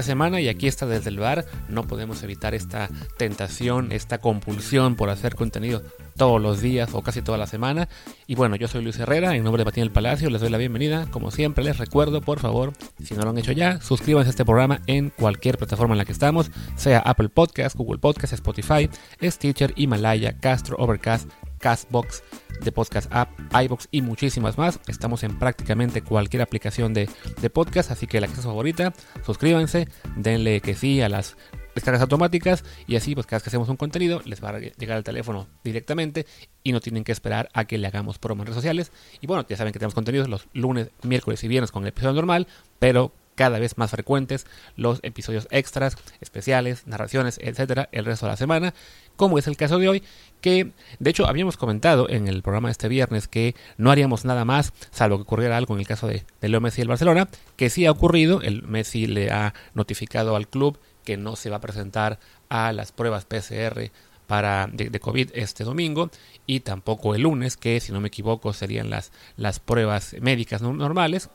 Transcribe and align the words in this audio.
de 0.00 0.04
semana 0.04 0.40
y 0.40 0.48
aquí 0.48 0.66
está 0.66 0.86
desde 0.86 1.10
el 1.10 1.18
bar. 1.18 1.46
No 1.68 1.86
podemos 1.86 2.22
evitar 2.22 2.54
esta 2.54 2.88
tentación, 3.16 3.92
esta 3.92 4.18
compulsión 4.18 4.96
por 4.96 5.10
hacer 5.10 5.34
contenido 5.34 5.82
todos 6.16 6.40
los 6.40 6.60
días 6.60 6.90
o 6.92 7.02
casi 7.02 7.22
toda 7.22 7.38
la 7.38 7.46
semana. 7.46 7.88
Y 8.26 8.34
bueno, 8.34 8.56
yo 8.56 8.68
soy 8.68 8.82
Luis 8.82 8.98
Herrera, 8.98 9.36
en 9.36 9.44
nombre 9.44 9.60
de 9.60 9.64
Patín 9.64 9.82
del 9.82 9.92
Palacio, 9.92 10.30
les 10.30 10.40
doy 10.40 10.50
la 10.50 10.58
bienvenida. 10.58 11.06
Como 11.10 11.30
siempre, 11.30 11.64
les 11.64 11.78
recuerdo, 11.78 12.20
por 12.20 12.40
favor, 12.40 12.72
si 13.02 13.14
no 13.14 13.22
lo 13.22 13.30
han 13.30 13.38
hecho 13.38 13.52
ya, 13.52 13.80
suscríbanse 13.80 14.28
a 14.28 14.30
este 14.30 14.44
programa 14.44 14.80
en 14.86 15.10
cualquier 15.10 15.58
plataforma 15.58 15.94
en 15.94 15.98
la 15.98 16.04
que 16.04 16.12
estamos, 16.12 16.50
sea 16.76 16.98
Apple 17.00 17.28
Podcast, 17.28 17.76
Google 17.76 17.98
Podcast, 17.98 18.32
Spotify, 18.32 18.88
Stitcher, 19.22 19.72
Himalaya, 19.76 20.38
Castro, 20.38 20.76
Overcast, 20.78 21.28
Castbox, 21.60 22.24
de 22.64 22.72
Podcast 22.72 23.12
App, 23.12 23.30
iBox 23.52 23.88
y 23.92 24.02
muchísimas 24.02 24.58
más. 24.58 24.80
Estamos 24.88 25.22
en 25.22 25.38
prácticamente 25.38 26.02
cualquier 26.02 26.42
aplicación 26.42 26.92
de, 26.92 27.08
podcast, 27.52 27.90
así 27.90 28.06
que 28.06 28.20
la 28.20 28.26
que 28.26 28.34
sea 28.34 28.42
favorita, 28.42 28.92
suscríbanse, 29.24 29.86
denle 30.16 30.60
que 30.60 30.74
sí 30.74 31.00
a 31.00 31.08
las 31.08 31.36
descargas 31.74 32.02
automáticas 32.02 32.64
y 32.86 32.96
así 32.96 33.14
pues 33.14 33.26
cada 33.26 33.36
vez 33.36 33.44
que 33.44 33.50
hacemos 33.50 33.68
un 33.68 33.76
contenido 33.76 34.20
les 34.24 34.42
va 34.42 34.50
a 34.50 34.58
llegar 34.58 34.96
al 34.96 35.04
teléfono 35.04 35.46
directamente 35.62 36.26
y 36.64 36.72
no 36.72 36.80
tienen 36.80 37.04
que 37.04 37.12
esperar 37.12 37.48
a 37.52 37.64
que 37.64 37.78
le 37.78 37.86
hagamos 37.86 38.18
promo 38.18 38.42
en 38.42 38.46
redes 38.46 38.56
sociales. 38.56 38.92
Y 39.20 39.26
bueno, 39.26 39.46
ya 39.48 39.56
saben 39.56 39.72
que 39.72 39.78
tenemos 39.78 39.94
contenidos 39.94 40.28
los 40.28 40.48
lunes, 40.52 40.90
miércoles 41.02 41.44
y 41.44 41.48
viernes 41.48 41.70
con 41.70 41.84
el 41.84 41.90
episodio 41.90 42.14
normal, 42.14 42.48
pero 42.78 43.12
cada 43.40 43.58
vez 43.58 43.78
más 43.78 43.90
frecuentes 43.90 44.46
los 44.76 45.00
episodios 45.02 45.48
extras, 45.50 45.96
especiales, 46.20 46.86
narraciones, 46.86 47.38
etcétera, 47.42 47.88
el 47.90 48.04
resto 48.04 48.26
de 48.26 48.32
la 48.32 48.36
semana, 48.36 48.74
como 49.16 49.38
es 49.38 49.46
el 49.46 49.56
caso 49.56 49.78
de 49.78 49.88
hoy, 49.88 50.02
que 50.40 50.72
de 50.98 51.10
hecho 51.10 51.26
habíamos 51.26 51.56
comentado 51.56 52.08
en 52.08 52.28
el 52.28 52.42
programa 52.42 52.68
de 52.68 52.72
este 52.72 52.88
viernes 52.88 53.28
que 53.28 53.54
no 53.76 53.90
haríamos 53.90 54.24
nada 54.24 54.44
más, 54.44 54.72
salvo 54.90 55.16
que 55.16 55.22
ocurriera 55.22 55.56
algo 55.56 55.74
en 55.74 55.80
el 55.80 55.86
caso 55.86 56.06
de, 56.06 56.24
Leo 56.40 56.60
Messi 56.60 56.80
y 56.80 56.82
el 56.82 56.88
Barcelona, 56.88 57.28
que 57.56 57.70
sí 57.70 57.86
ha 57.86 57.90
ocurrido, 57.90 58.40
el 58.42 58.62
Messi 58.62 59.06
le 59.06 59.30
ha 59.30 59.54
notificado 59.74 60.36
al 60.36 60.48
club 60.48 60.78
que 61.04 61.16
no 61.16 61.36
se 61.36 61.50
va 61.50 61.56
a 61.56 61.60
presentar 61.60 62.18
a 62.48 62.72
las 62.72 62.92
pruebas 62.92 63.24
PCR 63.24 63.90
para, 64.26 64.68
de, 64.72 65.00
COVID 65.00 65.30
este 65.34 65.64
domingo 65.64 66.10
y 66.46 66.60
tampoco 66.60 67.14
el 67.14 67.22
lunes, 67.22 67.56
que 67.56 67.80
si 67.80 67.92
no 67.92 68.00
me 68.00 68.08
equivoco 68.08 68.52
serían 68.52 68.88
las, 68.88 69.10
las 69.36 69.58
pruebas 69.58 70.14
médicas 70.20 70.62
normales. 70.62 71.30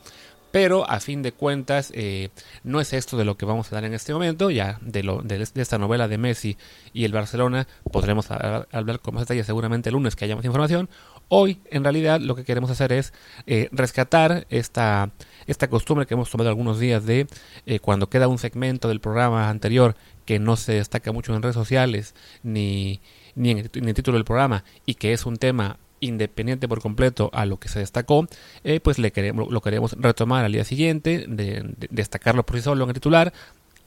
Pero 0.55 0.89
a 0.89 1.01
fin 1.01 1.21
de 1.21 1.33
cuentas, 1.33 1.91
eh, 1.93 2.29
no 2.63 2.79
es 2.79 2.93
esto 2.93 3.17
de 3.17 3.25
lo 3.25 3.35
que 3.35 3.43
vamos 3.43 3.69
a 3.69 3.75
dar 3.75 3.83
en 3.83 3.93
este 3.93 4.13
momento. 4.13 4.49
Ya 4.49 4.79
de, 4.79 5.03
lo, 5.03 5.21
de, 5.21 5.45
esta 5.55 5.77
novela 5.77 6.07
de 6.07 6.17
Messi 6.17 6.55
y 6.93 7.03
el 7.03 7.11
Barcelona 7.11 7.67
podremos 7.91 8.31
hablar 8.31 9.01
con 9.01 9.15
más 9.15 9.23
detalle 9.23 9.43
seguramente 9.43 9.89
el 9.89 9.95
lunes 9.95 10.15
que 10.15 10.23
haya 10.23 10.37
más 10.37 10.45
información. 10.45 10.87
Hoy, 11.27 11.59
en 11.71 11.83
realidad, 11.83 12.21
lo 12.21 12.37
que 12.37 12.45
queremos 12.45 12.71
hacer 12.71 12.93
es 12.93 13.11
eh, 13.47 13.67
rescatar 13.73 14.47
esta, 14.49 15.11
esta 15.45 15.69
costumbre 15.69 16.05
que 16.05 16.13
hemos 16.13 16.31
tomado 16.31 16.49
algunos 16.51 16.79
días 16.79 17.05
de 17.05 17.27
eh, 17.65 17.79
cuando 17.81 18.09
queda 18.09 18.29
un 18.29 18.37
segmento 18.37 18.87
del 18.87 19.01
programa 19.01 19.49
anterior 19.49 19.97
que 20.23 20.39
no 20.39 20.55
se 20.55 20.75
destaca 20.75 21.11
mucho 21.11 21.35
en 21.35 21.41
redes 21.41 21.55
sociales 21.55 22.15
ni, 22.43 23.01
ni 23.35 23.51
en 23.51 23.57
el 23.57 23.93
título 23.93 24.17
del 24.17 24.23
programa 24.23 24.63
y 24.85 24.93
que 24.93 25.11
es 25.11 25.25
un 25.25 25.35
tema 25.35 25.79
independiente 26.05 26.67
por 26.67 26.81
completo 26.81 27.29
a 27.33 27.45
lo 27.45 27.57
que 27.59 27.69
se 27.69 27.79
destacó, 27.79 28.27
eh, 28.63 28.79
pues 28.79 28.99
le 28.99 29.11
queremos, 29.11 29.51
lo 29.51 29.61
queremos 29.61 29.93
retomar 29.99 30.45
al 30.45 30.51
día 30.51 30.63
siguiente, 30.63 31.25
de, 31.27 31.75
destacarlo 31.89 32.45
por 32.45 32.57
sí 32.57 32.61
solo 32.61 32.83
en 32.83 32.89
el 32.89 32.93
titular, 32.93 33.33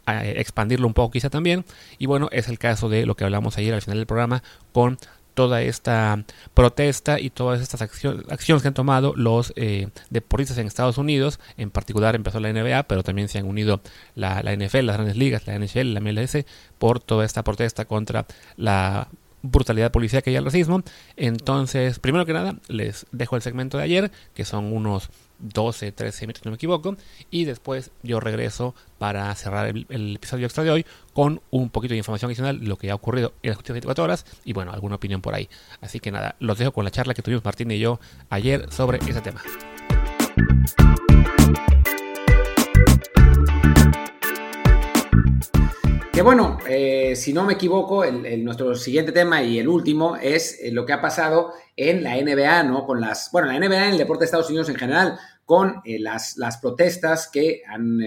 expandirlo 0.07 0.87
un 0.87 0.95
poco 0.95 1.11
quizá 1.11 1.29
también, 1.29 1.65
y 1.99 2.07
bueno, 2.07 2.29
es 2.33 2.49
el 2.49 2.59
caso 2.59 2.89
de 2.89 3.05
lo 3.05 3.15
que 3.15 3.25
hablamos 3.25 3.59
ayer 3.59 3.75
al 3.75 3.83
final 3.83 3.99
del 3.99 4.07
programa 4.07 4.43
con 4.73 4.99
toda 5.39 5.63
esta 5.63 6.25
protesta 6.53 7.21
y 7.21 7.31
todas 7.31 7.61
estas 7.61 7.81
acciones, 7.81 8.25
acciones 8.29 8.61
que 8.61 8.67
han 8.67 8.75
tomado 8.75 9.15
los 9.15 9.53
eh, 9.55 9.87
deportistas 10.11 10.59
en 10.59 10.67
Estados 10.67 10.99
Unidos, 10.99 11.39
en 11.57 11.71
particular 11.71 12.17
empezó 12.17 12.41
la 12.41 12.53
NBA, 12.53 12.83
pero 12.89 13.05
también 13.05 13.29
se 13.29 13.39
han 13.39 13.47
unido 13.47 13.81
la, 14.17 14.43
la 14.43 14.53
NFL, 14.53 14.87
las 14.87 14.97
grandes 14.97 15.17
ligas, 15.17 15.47
la 15.47 15.57
NHL, 15.57 15.95
la 15.95 16.01
MLS, 16.01 16.39
por 16.79 16.99
toda 16.99 17.25
esta 17.25 17.45
protesta 17.45 17.85
contra 17.85 18.27
la 18.57 19.07
brutalidad 19.51 19.91
policíaca 19.91 20.31
y 20.31 20.37
el 20.37 20.45
racismo. 20.45 20.83
Entonces, 21.17 21.99
primero 21.99 22.27
que 22.27 22.33
nada, 22.33 22.57
les 22.69 23.07
dejo 23.13 23.37
el 23.37 23.43
segmento 23.43 23.79
de 23.79 23.85
ayer, 23.85 24.11
que 24.35 24.45
son 24.45 24.73
unos 24.73 25.11
12, 25.39 25.93
13 25.93 26.27
minutos, 26.27 26.45
no 26.45 26.51
me 26.51 26.57
equivoco, 26.57 26.97
y 27.31 27.45
después 27.45 27.91
yo 28.03 28.21
regreso 28.21 28.75
para 28.99 29.33
cerrar 29.35 29.67
el, 29.67 30.17
episodio 30.17 30.47
extra 30.47 30.65
de 30.65 30.71
hoy 30.71 30.87
con 31.13 31.41
un 31.51 31.71
poquito 31.71 31.95
de 31.95 31.99
información 31.99 32.29
adicional, 32.29 32.59
lo 32.63 32.77
que 32.77 32.91
ha 32.91 32.95
ocurrido 32.95 33.35
en 33.43 33.51
las 33.51 33.59
últimas 33.59 33.75
24 33.75 34.05
horas 34.05 34.27
y 34.45 34.53
bueno, 34.53 34.73
alguna 34.73 34.97
opinión 34.97 35.21
por 35.21 35.35
ahí. 35.35 35.49
Así 35.81 36.01
que 36.01 36.11
nada, 36.11 36.37
los 36.41 36.59
dejo 36.59 36.73
con 36.73 36.85
la 36.85 36.91
charla 36.91 37.15
que 37.15 37.23
tuvimos 37.23 37.45
Martín 37.45 37.71
y 37.71 37.79
yo 37.79 38.01
ayer 38.31 38.73
sobre 38.73 38.99
ese 38.99 39.21
tema. 39.21 39.43
Que 46.19 46.23
bueno, 46.23 46.59
eh, 46.69 47.15
si 47.15 47.33
no 47.33 47.45
me 47.45 47.53
equivoco, 47.53 48.03
el, 48.03 48.45
nuestro 48.45 48.75
siguiente 48.75 49.13
tema 49.13 49.41
y 49.41 49.61
el 49.61 49.69
último 49.69 50.17
es 50.17 50.59
eh, 50.61 50.73
lo 50.73 50.85
que 50.85 50.93
ha 50.93 51.01
pasado 51.01 51.53
en 51.77 52.03
la 52.03 52.17
NBA, 52.17 52.65
¿no? 52.65 52.85
Con 52.87 53.01
las, 53.01 53.31
bueno, 53.31 53.47
la 53.47 53.57
NBA 53.57 53.85
en 53.85 53.93
el 53.93 53.99
deporte 53.99 54.23
de 54.23 54.25
Estados 54.25 54.49
Unidos 54.49 54.69
en 54.69 54.75
general, 54.75 55.17
con 55.45 55.81
eh, 55.85 56.01
las, 56.01 56.37
las 56.37 56.57
protestas 56.57 57.29
que 57.29 57.63
han 57.69 58.01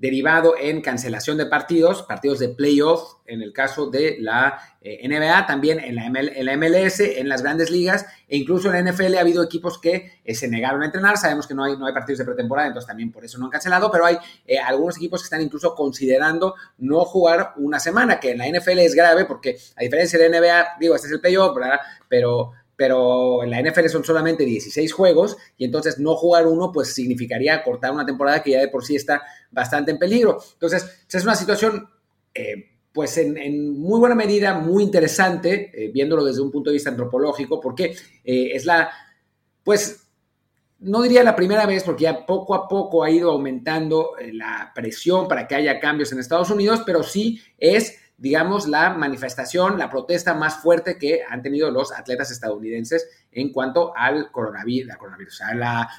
derivado 0.00 0.54
en 0.58 0.80
cancelación 0.80 1.36
de 1.36 1.44
partidos, 1.44 2.02
partidos 2.04 2.38
de 2.38 2.48
playoff, 2.48 3.16
en 3.26 3.42
el 3.42 3.52
caso 3.52 3.90
de 3.90 4.16
la 4.18 4.58
eh, 4.80 5.06
NBA, 5.06 5.46
también 5.46 5.78
en 5.78 5.94
la, 5.94 6.56
MLS, 6.56 7.00
en 7.00 7.28
las 7.28 7.42
grandes 7.42 7.70
ligas, 7.70 8.06
e 8.26 8.38
incluso 8.38 8.72
en 8.72 8.82
la 8.82 8.90
NFL 8.90 9.14
ha 9.16 9.20
habido 9.20 9.42
equipos 9.44 9.78
que 9.78 10.20
eh, 10.24 10.34
se 10.34 10.48
negaron 10.48 10.80
a 10.80 10.86
entrenar. 10.86 11.18
Sabemos 11.18 11.46
que 11.46 11.52
no 11.52 11.64
hay, 11.64 11.76
no 11.76 11.86
hay 11.86 11.92
partidos 11.92 12.20
de 12.20 12.24
pretemporada, 12.24 12.68
entonces 12.68 12.88
también 12.88 13.12
por 13.12 13.26
eso 13.26 13.38
no 13.38 13.44
han 13.44 13.50
cancelado, 13.50 13.90
pero 13.90 14.06
hay 14.06 14.16
eh, 14.46 14.58
algunos 14.58 14.96
equipos 14.96 15.20
que 15.20 15.24
están 15.24 15.42
incluso 15.42 15.74
considerando 15.74 16.54
no 16.78 17.04
jugar 17.04 17.52
una 17.56 17.78
semana, 17.78 18.18
que 18.18 18.30
en 18.30 18.38
la 18.38 18.48
NFL 18.48 18.78
es 18.78 18.94
grave 18.94 19.26
porque 19.26 19.58
a 19.76 19.82
diferencia 19.82 20.18
de 20.18 20.30
la 20.30 20.40
NBA, 20.40 20.66
digo, 20.80 20.94
este 20.94 21.08
es 21.08 21.12
el 21.12 21.20
playoff, 21.20 21.54
¿verdad? 21.54 21.78
Pero 22.08 22.52
pero 22.80 23.44
en 23.44 23.50
la 23.50 23.60
NFL 23.60 23.88
son 23.88 24.04
solamente 24.04 24.42
16 24.42 24.90
juegos 24.94 25.36
y 25.58 25.66
entonces 25.66 25.98
no 25.98 26.16
jugar 26.16 26.46
uno 26.46 26.72
pues 26.72 26.94
significaría 26.94 27.62
cortar 27.62 27.92
una 27.92 28.06
temporada 28.06 28.42
que 28.42 28.52
ya 28.52 28.60
de 28.60 28.68
por 28.68 28.86
sí 28.86 28.96
está 28.96 29.20
bastante 29.50 29.90
en 29.90 29.98
peligro. 29.98 30.42
Entonces, 30.54 31.04
es 31.12 31.22
una 31.22 31.34
situación 31.34 31.86
eh, 32.34 32.70
pues 32.90 33.18
en, 33.18 33.78
muy 33.78 34.00
buena 34.00 34.14
medida 34.14 34.54
muy 34.54 34.82
interesante, 34.82 35.70
eh, 35.74 35.90
viéndolo 35.92 36.24
desde 36.24 36.40
un 36.40 36.50
punto 36.50 36.70
de 36.70 36.74
vista 36.74 36.88
antropológico, 36.88 37.60
porque 37.60 37.94
eh, 38.24 38.50
es 38.54 38.64
la, 38.64 38.90
pues 39.62 40.08
no 40.78 41.02
diría 41.02 41.22
la 41.22 41.36
primera 41.36 41.66
vez, 41.66 41.84
porque 41.84 42.04
ya 42.04 42.24
poco 42.24 42.54
a 42.54 42.66
poco 42.66 43.04
ha 43.04 43.10
ido 43.10 43.30
aumentando 43.30 44.12
la 44.32 44.72
presión 44.74 45.28
para 45.28 45.46
que 45.46 45.54
haya 45.54 45.78
cambios 45.80 46.12
en 46.12 46.18
Estados 46.18 46.50
Unidos, 46.50 46.80
pero 46.86 47.02
sí 47.02 47.42
es 47.58 47.98
digamos, 48.20 48.68
la 48.68 48.90
manifestación, 48.90 49.78
la 49.78 49.88
protesta 49.88 50.34
más 50.34 50.56
fuerte 50.56 50.98
que 50.98 51.22
han 51.26 51.40
tenido 51.40 51.70
los 51.70 51.90
atletas 51.90 52.30
estadounidenses 52.30 53.08
en 53.32 53.50
cuanto 53.50 53.96
al 53.96 54.30
coronavirus, 54.30 54.92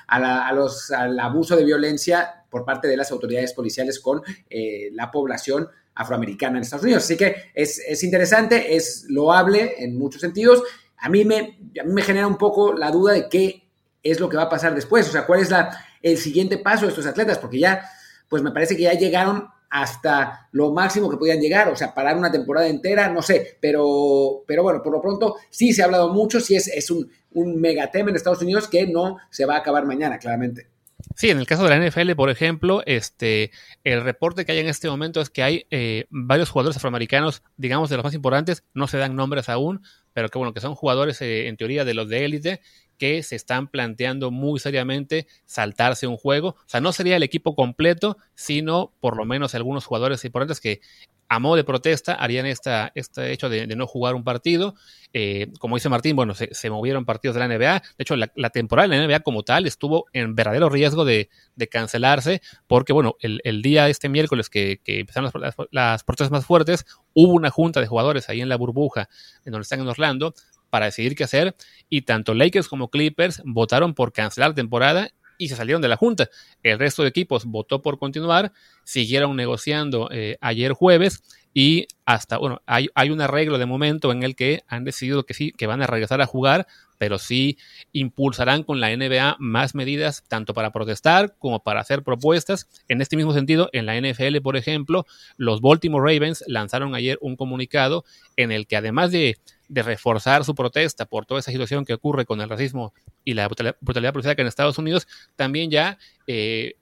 a, 0.07 0.53
los, 0.53 0.91
al 0.91 1.19
abuso 1.19 1.55
de 1.55 1.65
violencia 1.65 2.45
por 2.47 2.63
parte 2.63 2.87
de 2.87 2.95
las 2.95 3.11
autoridades 3.11 3.53
policiales 3.53 3.99
con 3.99 4.21
eh, 4.51 4.89
la 4.93 5.09
población 5.09 5.67
afroamericana 5.95 6.57
en 6.57 6.61
Estados 6.61 6.83
Unidos. 6.83 7.05
Así 7.05 7.17
que 7.17 7.51
es, 7.55 8.03
interesante, 8.03 8.75
es 8.75 9.05
loable 9.09 9.83
en 9.83 9.97
muchos 9.97 10.21
sentidos. 10.21 10.61
A 10.97 11.09
mí, 11.09 11.25
me, 11.25 11.57
a 11.81 11.83
mí 11.83 11.91
me 11.91 12.03
genera 12.03 12.27
un 12.27 12.37
poco 12.37 12.73
la 12.73 12.91
duda 12.91 13.13
de 13.13 13.29
qué 13.29 13.67
es 14.03 14.19
lo 14.19 14.29
que 14.29 14.37
va 14.37 14.43
a 14.43 14.49
pasar 14.49 14.75
después, 14.75 15.09
o 15.09 15.11
sea, 15.11 15.25
cuál 15.25 15.39
es 15.39 15.49
la, 15.49 15.75
el 16.03 16.19
siguiente 16.19 16.59
paso 16.59 16.85
de 16.85 16.89
estos 16.89 17.07
atletas, 17.07 17.39
porque 17.39 17.57
ya, 17.57 17.89
pues 18.29 18.43
me 18.43 18.51
parece 18.51 18.75
que 18.75 18.83
ya 18.83 18.93
llegaron 18.93 19.47
hasta 19.71 20.49
lo 20.51 20.71
máximo 20.71 21.09
que 21.09 21.17
podían 21.17 21.39
llegar, 21.39 21.69
o 21.69 21.75
sea, 21.75 21.93
parar 21.93 22.17
una 22.17 22.31
temporada 22.31 22.67
entera, 22.67 23.09
no 23.09 23.21
sé, 23.21 23.57
pero, 23.59 24.43
pero 24.45 24.63
bueno, 24.63 24.83
por 24.83 24.91
lo 24.91 25.01
pronto 25.01 25.37
sí 25.49 25.73
se 25.73 25.81
ha 25.81 25.85
hablado 25.85 26.13
mucho, 26.13 26.39
sí 26.41 26.55
es, 26.55 26.67
es 26.67 26.91
un, 26.91 27.09
un 27.31 27.59
megatema 27.59 28.09
en 28.09 28.17
Estados 28.17 28.41
Unidos 28.41 28.67
que 28.67 28.85
no 28.85 29.17
se 29.29 29.45
va 29.45 29.55
a 29.55 29.59
acabar 29.59 29.85
mañana, 29.85 30.19
claramente. 30.19 30.67
Sí, 31.15 31.29
en 31.29 31.39
el 31.39 31.47
caso 31.47 31.63
de 31.63 31.69
la 31.69 31.87
NFL, 31.87 32.11
por 32.15 32.29
ejemplo, 32.29 32.83
este, 32.85 33.51
el 33.83 34.03
reporte 34.03 34.45
que 34.45 34.51
hay 34.51 34.59
en 34.59 34.67
este 34.67 34.89
momento 34.89 35.21
es 35.21 35.29
que 35.29 35.43
hay 35.43 35.65
eh, 35.71 36.05
varios 36.09 36.49
jugadores 36.49 36.77
afroamericanos, 36.77 37.43
digamos, 37.57 37.89
de 37.89 37.97
los 37.97 38.03
más 38.03 38.13
importantes, 38.13 38.63
no 38.73 38.87
se 38.87 38.97
dan 38.97 39.15
nombres 39.15 39.49
aún, 39.49 39.83
pero 40.13 40.29
que 40.29 40.37
bueno, 40.37 40.53
que 40.53 40.61
son 40.61 40.75
jugadores 40.75 41.21
eh, 41.21 41.47
en 41.47 41.57
teoría 41.57 41.85
de 41.85 41.93
los 41.93 42.09
de 42.09 42.25
élite, 42.25 42.61
que 43.01 43.23
se 43.23 43.35
están 43.35 43.67
planteando 43.67 44.29
muy 44.29 44.59
seriamente 44.59 45.25
saltarse 45.45 46.05
un 46.05 46.17
juego. 46.17 46.49
O 46.49 46.67
sea, 46.67 46.81
no 46.81 46.91
sería 46.91 47.15
el 47.15 47.23
equipo 47.23 47.55
completo, 47.55 48.15
sino 48.35 48.93
por 48.99 49.17
lo 49.17 49.25
menos 49.25 49.55
algunos 49.55 49.85
jugadores 49.85 50.23
importantes 50.23 50.61
que 50.61 50.81
a 51.27 51.39
modo 51.39 51.55
de 51.55 51.63
protesta 51.63 52.13
harían 52.13 52.45
esta, 52.45 52.91
este 52.93 53.31
hecho 53.31 53.49
de, 53.49 53.65
no 53.65 53.87
jugar 53.87 54.13
un 54.13 54.23
partido. 54.23 54.75
Eh, 55.13 55.47
como 55.57 55.77
dice 55.77 55.89
Martín, 55.89 56.15
bueno, 56.15 56.35
se, 56.35 56.69
movieron 56.69 57.03
partidos 57.03 57.33
de 57.33 57.39
la 57.39 57.47
NBA. 57.47 57.79
De 57.79 58.03
hecho, 58.03 58.15
la, 58.15 58.49
temporada 58.51 58.87
de 58.87 58.97
la 58.97 59.07
NBA 59.07 59.21
como 59.21 59.41
tal 59.41 59.65
estuvo 59.65 60.05
en 60.13 60.35
verdadero 60.35 60.69
riesgo 60.69 61.03
de, 61.03 61.29
cancelarse, 61.71 62.43
porque, 62.67 62.93
bueno, 62.93 63.15
el, 63.19 63.61
día 63.63 63.89
este 63.89 64.09
miércoles 64.09 64.47
que, 64.47 64.79
empezaron 64.85 65.31
las, 65.33 65.55
las, 65.71 66.03
protestas 66.03 66.29
más 66.31 66.45
fuertes, 66.45 66.85
hubo 67.15 67.33
una 67.33 67.49
junta 67.49 67.81
de 67.81 67.87
jugadores 67.87 68.29
ahí 68.29 68.41
en 68.41 68.49
la 68.49 68.57
burbuja, 68.57 69.09
en 69.43 69.53
donde 69.53 69.63
están 69.63 69.79
en 69.79 69.87
Orlando, 69.87 70.35
para 70.71 70.87
decidir 70.87 71.15
qué 71.15 71.25
hacer 71.25 71.55
y 71.89 72.01
tanto 72.01 72.33
Lakers 72.33 72.67
como 72.67 72.89
Clippers 72.89 73.43
votaron 73.45 73.93
por 73.93 74.11
cancelar 74.11 74.55
temporada 74.55 75.11
y 75.37 75.49
se 75.49 75.55
salieron 75.55 75.81
de 75.81 75.87
la 75.87 75.97
Junta. 75.97 76.29
El 76.63 76.79
resto 76.79 77.03
de 77.03 77.09
equipos 77.09 77.45
votó 77.45 77.81
por 77.81 77.99
continuar, 77.99 78.53
siguieron 78.83 79.35
negociando 79.35 80.09
eh, 80.11 80.37
ayer 80.39 80.71
jueves 80.71 81.23
y 81.53 81.87
hasta, 82.05 82.37
bueno, 82.37 82.61
hay, 82.65 82.89
hay, 82.95 83.09
un 83.09 83.19
arreglo 83.19 83.57
de 83.57 83.65
momento 83.65 84.11
en 84.11 84.23
el 84.23 84.35
que 84.35 84.63
han 84.67 84.85
decidido 84.85 85.25
que 85.25 85.33
sí, 85.33 85.51
que 85.51 85.67
van 85.67 85.81
a 85.81 85.87
regresar 85.87 86.21
a 86.21 86.25
jugar, 86.25 86.67
pero 86.97 87.17
sí 87.17 87.57
impulsarán 87.91 88.63
con 88.63 88.79
la 88.79 88.95
NBA 88.95 89.37
más 89.39 89.73
medidas, 89.73 90.23
tanto 90.27 90.53
para 90.53 90.71
protestar 90.71 91.35
como 91.39 91.61
para 91.61 91.81
hacer 91.81 92.03
propuestas. 92.03 92.69
En 92.87 93.01
este 93.01 93.17
mismo 93.17 93.33
sentido, 93.33 93.69
en 93.73 93.87
la 93.87 93.99
NFL, 93.99 94.39
por 94.43 94.55
ejemplo, 94.55 95.05
los 95.35 95.59
Baltimore 95.59 96.13
Ravens 96.13 96.43
lanzaron 96.47 96.93
ayer 96.93 97.17
un 97.19 97.35
comunicado 97.35 98.05
en 98.37 98.51
el 98.51 98.67
que 98.67 98.77
además 98.77 99.11
de 99.11 99.37
de 99.71 99.83
reforzar 99.83 100.43
su 100.43 100.53
protesta 100.53 101.05
por 101.05 101.25
toda 101.25 101.39
esa 101.39 101.49
situación 101.49 101.85
que 101.85 101.93
ocurre 101.93 102.25
con 102.25 102.41
el 102.41 102.49
racismo 102.49 102.93
y 103.23 103.35
la 103.35 103.47
brutalidad, 103.47 104.11
policial 104.11 104.35
en 104.37 104.47
Estados 104.47 104.77
Unidos, 104.77 105.07
también 105.37 105.71
ya 105.71 105.97
eh, 106.27 106.75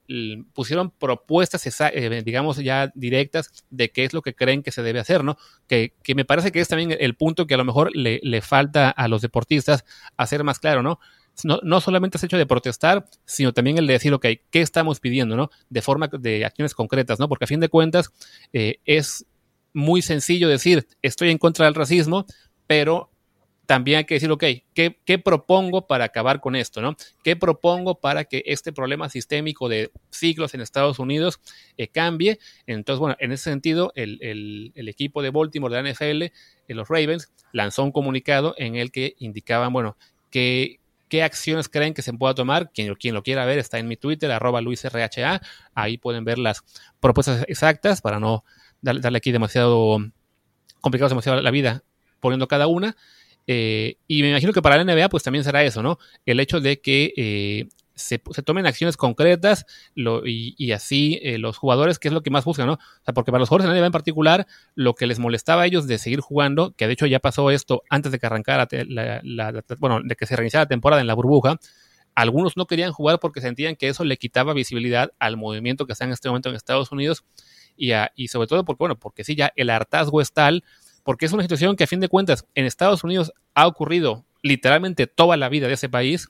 pusieron 0.54 0.90
propuestas, 0.90 1.64
eh, 1.94 2.24
digamos, 2.26 2.58
ya 2.58 2.92
directas 2.96 3.64
de 3.70 3.92
qué 3.92 4.06
es 4.06 4.14
lo 4.14 4.24
que 4.24 4.34
creen 4.34 4.64
que 4.64 4.72
se 4.72 4.82
debe 4.82 5.00
hacer, 5.00 5.24
¿no? 5.24 5.38
Que, 5.68 5.94
que 6.02 6.16
me 6.16 6.26
parece 6.26 6.52
que 6.52 6.62
es 6.62 6.68
también 6.68 6.98
el 7.00 7.14
punto 7.14 7.46
que 7.46 7.54
a 7.54 7.58
lo 7.58 7.66
mejor 7.66 7.96
le, 7.96 8.20
le 8.24 8.42
falta 8.42 8.90
a 8.90 9.08
los 9.08 9.22
deportistas 9.22 9.86
hacer 10.18 10.44
más 10.44 10.58
claro, 10.58 10.82
¿no? 10.82 11.00
No, 11.44 11.60
no, 11.62 11.80
solamente 11.80 12.18
es 12.18 12.24
hecho 12.24 12.38
de 12.38 12.48
protestar, 12.48 13.06
sino 13.24 13.54
también 13.54 13.78
el 13.78 13.86
de 13.86 13.94
decir, 13.94 14.14
ok, 14.14 14.26
¿qué 14.50 14.62
estamos 14.62 15.00
pidiendo, 15.00 15.38
no? 15.38 15.52
De 15.70 15.84
forma 15.84 16.10
de 16.12 16.44
acciones 16.44 16.74
concretas, 16.74 17.20
¿no? 17.20 17.30
Porque 17.30 17.46
a 17.46 17.48
fin 17.48 17.60
de 17.60 17.70
cuentas 17.70 18.12
eh, 18.52 18.80
es 18.84 19.26
muy 19.74 20.02
sencillo 20.02 20.50
decir, 20.50 20.88
estoy 21.02 21.30
en 21.30 21.38
contra 21.38 21.66
del 21.66 21.76
racismo, 21.76 22.26
pero 22.70 23.10
también 23.66 23.98
hay 23.98 24.06
que 24.06 24.14
decir, 24.14 24.30
ok, 24.30 24.44
¿qué, 24.76 25.18
propongo 25.18 25.88
para 25.88 26.06
acabar 26.06 26.40
con 26.40 26.56
esto? 26.56 26.84
¿no? 26.84 26.96
¿Qué 27.24 27.36
propongo 27.36 28.00
para 28.00 28.26
que 28.26 28.44
este 28.46 28.72
problema 28.72 29.10
sistémico 29.10 29.68
de 29.70 29.92
siglos 30.12 30.54
en 30.54 30.62
Estados 30.62 31.00
Unidos 31.00 31.40
eh, 31.78 31.88
cambie? 31.88 32.38
Entonces, 32.68 33.00
bueno, 33.00 33.16
en 33.20 33.32
ese 33.32 33.46
sentido, 33.46 33.92
el, 33.96 34.72
equipo 34.76 35.24
de 35.24 35.32
Baltimore 35.32 35.76
de 35.76 35.82
la 35.82 35.92
NFL, 35.92 36.22
eh, 36.22 36.32
los 36.68 36.88
Ravens, 36.90 37.32
lanzó 37.54 37.84
un 37.84 37.92
comunicado 37.92 38.54
en 38.60 38.76
el 38.76 38.92
que 38.92 39.16
indicaban, 39.18 39.74
bueno, 39.74 39.98
qué 40.30 40.78
acciones 41.24 41.70
creen 41.70 41.96
que 41.96 42.04
se 42.04 42.14
pueda 42.14 42.36
tomar. 42.36 42.72
Quien, 42.72 42.94
quien 42.94 43.16
lo 43.16 43.24
quiera 43.24 43.46
ver 43.46 43.58
está 43.58 43.80
en 43.80 43.88
mi 43.88 43.98
Twitter, 43.98 44.32
arroba 44.32 44.62
LuisRHA. 44.62 45.42
Ahí 45.74 45.98
pueden 45.98 46.24
ver 46.24 46.38
las 46.38 46.64
propuestas 47.00 47.46
exactas 47.48 48.02
para 48.02 48.20
no 48.20 48.44
darle, 48.84 49.18
aquí 49.18 49.32
demasiado 49.32 49.98
complicado 50.82 51.10
demasiado 51.10 51.42
la 51.42 51.52
vida 51.52 51.84
poniendo 52.20 52.48
cada 52.48 52.68
una. 52.68 52.96
Eh, 53.48 53.98
y 54.08 54.22
me 54.22 54.30
imagino 54.30 54.54
que 54.54 54.62
para 54.62 54.82
la 54.82 54.94
NBA 54.94 55.10
pues 55.10 55.24
también 55.24 55.44
será 55.44 55.64
eso, 55.64 55.82
¿no? 55.82 55.98
El 56.26 56.40
hecho 56.40 56.62
de 56.62 56.80
que 56.82 57.14
eh, 57.18 57.68
se, 58.00 58.20
tomen 58.20 58.66
acciones 58.66 58.98
concretas 58.98 59.66
y, 59.96 60.72
así 60.72 61.20
eh, 61.22 61.38
los 61.38 61.58
jugadores, 61.58 62.00
que 62.00 62.08
es 62.08 62.14
lo 62.14 62.22
que 62.22 62.30
más 62.30 62.46
buscan, 62.46 62.68
¿no? 62.68 62.74
O 62.74 63.04
sea, 63.04 63.14
porque 63.14 63.32
para 63.32 63.40
los 63.40 63.50
jugadores 63.50 63.70
de 63.70 63.74
la 63.74 63.80
NBA 63.82 63.88
en 63.88 63.92
particular, 63.92 64.48
lo 64.76 64.94
que 64.96 65.08
les 65.08 65.20
molestaba 65.20 65.64
a 65.64 65.66
ellos 65.66 65.88
de 65.88 65.98
seguir 65.98 66.22
jugando, 66.22 66.74
que 66.76 66.88
de 66.88 66.94
hecho 66.94 67.06
ya 67.06 67.20
pasó 67.20 67.52
esto 67.52 67.84
antes 67.90 68.12
de 68.12 68.20
que 68.20 68.26
arrancara 68.26 68.68
bueno, 69.80 70.02
de 70.04 70.16
que 70.16 70.26
se 70.26 70.36
reiniciara 70.36 70.66
la 70.66 70.70
temporada 70.70 71.02
en 71.02 71.08
la 71.08 71.14
burbuja, 71.14 71.58
algunos 72.16 72.58
no 72.58 72.68
querían 72.68 72.92
jugar 72.92 73.20
porque 73.20 73.42
sentían 73.42 73.76
que 73.76 73.88
eso 73.88 74.04
le 74.04 74.18
quitaba 74.18 74.54
visibilidad 74.54 75.12
al 75.20 75.38
movimiento 75.38 75.86
que 75.86 75.94
está 75.94 76.06
en 76.06 76.12
este 76.12 76.28
momento 76.28 76.50
en 76.50 76.56
Estados 76.56 76.92
Unidos 76.92 77.24
y, 77.78 77.92
y 78.16 78.28
sobre 78.28 78.48
todo 78.48 78.66
porque, 78.66 78.80
bueno, 78.80 79.00
porque 79.00 79.24
sí, 79.24 79.36
ya 79.36 79.52
el 79.56 79.70
hartazgo 79.70 80.22
es 80.22 80.34
tal 80.34 80.64
porque 81.04 81.26
es 81.26 81.34
una 81.34 81.44
situación 81.44 81.76
que 81.76 81.84
a 81.84 81.88
fin 81.88 82.00
de 82.00 82.10
cuentas 82.10 82.46
en 82.56 82.66
Estados 82.66 83.04
Unidos 83.04 83.32
ha 83.54 83.68
ocurrido 83.68 84.26
literalmente 84.42 85.08
toda 85.08 85.38
la 85.38 85.50
vida 85.50 85.68
de 85.68 85.74
ese 85.74 85.90
país, 85.90 86.30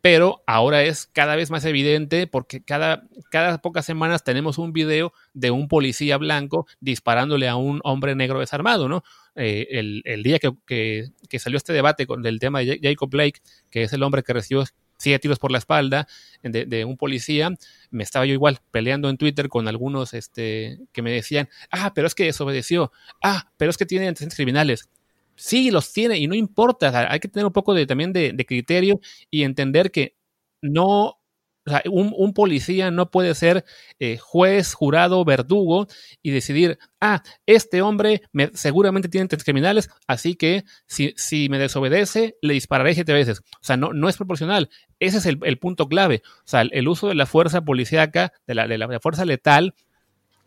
pero 0.00 0.42
ahora 0.46 0.82
es 0.82 1.06
cada 1.06 1.36
vez 1.36 1.50
más 1.50 1.64
evidente 1.64 2.26
porque 2.26 2.62
cada, 2.62 3.06
cada 3.30 3.58
pocas 3.58 3.84
semanas 3.84 4.24
tenemos 4.24 4.58
un 4.58 4.72
video 4.72 5.12
de 5.34 5.50
un 5.50 5.68
policía 5.68 6.16
blanco 6.16 6.66
disparándole 6.80 7.48
a 7.48 7.56
un 7.56 7.80
hombre 7.84 8.14
negro 8.14 8.40
desarmado, 8.40 8.88
¿no? 8.88 9.02
Eh, 9.36 9.66
el, 10.04 10.22
día 10.22 10.38
que, 10.38 10.52
que, 10.66 11.38
salió 11.38 11.56
este 11.56 11.72
debate 11.72 12.06
con, 12.06 12.22
del 12.22 12.40
tema 12.40 12.60
de 12.60 12.80
Jacob 12.82 13.10
Blake, 13.10 13.40
que 13.70 13.84
es 13.84 13.92
el 13.92 14.02
hombre 14.02 14.22
que 14.22 14.32
recibió 14.32 14.64
siete 15.00 15.20
tiros 15.20 15.38
por 15.38 15.50
la 15.50 15.58
espalda 15.58 16.06
de, 16.42 16.84
un 16.84 16.96
policía, 16.96 17.50
me 17.90 18.02
estaba 18.02 18.26
yo 18.26 18.34
igual 18.34 18.58
peleando 18.70 19.08
en 19.08 19.16
Twitter 19.16 19.48
con 19.48 19.66
algunos 19.66 20.14
este, 20.14 20.78
que 20.92 21.02
me 21.02 21.10
decían, 21.10 21.48
ah, 21.70 21.92
pero 21.94 22.06
es 22.06 22.14
que 22.14 22.24
desobedeció, 22.24 22.92
ah, 23.22 23.50
pero 23.56 23.70
es 23.70 23.76
que 23.76 23.86
tiene 23.86 24.08
antecedentes 24.08 24.36
criminales. 24.36 24.88
Sí, 25.36 25.70
los 25.70 25.92
tiene 25.92 26.18
y 26.18 26.26
no 26.26 26.34
importa, 26.34 27.10
hay 27.10 27.18
que 27.18 27.28
tener 27.28 27.46
un 27.46 27.52
poco 27.52 27.72
de, 27.74 27.86
también 27.86 28.12
de, 28.12 28.32
de 28.32 28.46
criterio 28.46 29.00
y 29.30 29.42
entender 29.42 29.90
que 29.90 30.14
no 30.60 31.19
o 31.66 31.70
sea, 31.70 31.82
un, 31.90 32.32
policía 32.32 32.90
no 32.90 33.10
puede 33.10 33.34
ser 33.34 33.64
eh, 33.98 34.16
juez, 34.16 34.72
jurado, 34.74 35.24
verdugo 35.24 35.86
y 36.22 36.30
decidir, 36.30 36.78
ah, 37.00 37.22
este 37.46 37.82
hombre 37.82 38.22
me, 38.32 38.50
seguramente 38.54 39.08
tiene 39.08 39.24
intentos 39.24 39.44
criminales, 39.44 39.90
así 40.06 40.36
que 40.36 40.64
si, 40.86 41.12
si, 41.16 41.48
me 41.48 41.58
desobedece, 41.58 42.36
le 42.40 42.54
dispararé 42.54 42.94
siete 42.94 43.12
veces. 43.12 43.40
O 43.40 43.62
sea, 43.64 43.76
no, 43.76 43.92
no 43.92 44.08
es 44.08 44.16
proporcional. 44.16 44.70
Ese 44.98 45.18
es 45.18 45.26
el, 45.26 45.58
punto 45.58 45.86
clave. 45.86 46.22
O 46.24 46.48
sea, 46.48 46.62
el, 46.62 46.88
uso 46.88 47.08
de 47.08 47.14
la 47.14 47.26
fuerza 47.26 47.62
policíaca, 47.62 48.32
de 48.46 48.54
la, 48.54 48.66
de 48.66 48.78
la 48.78 49.00
fuerza 49.00 49.24
letal, 49.24 49.74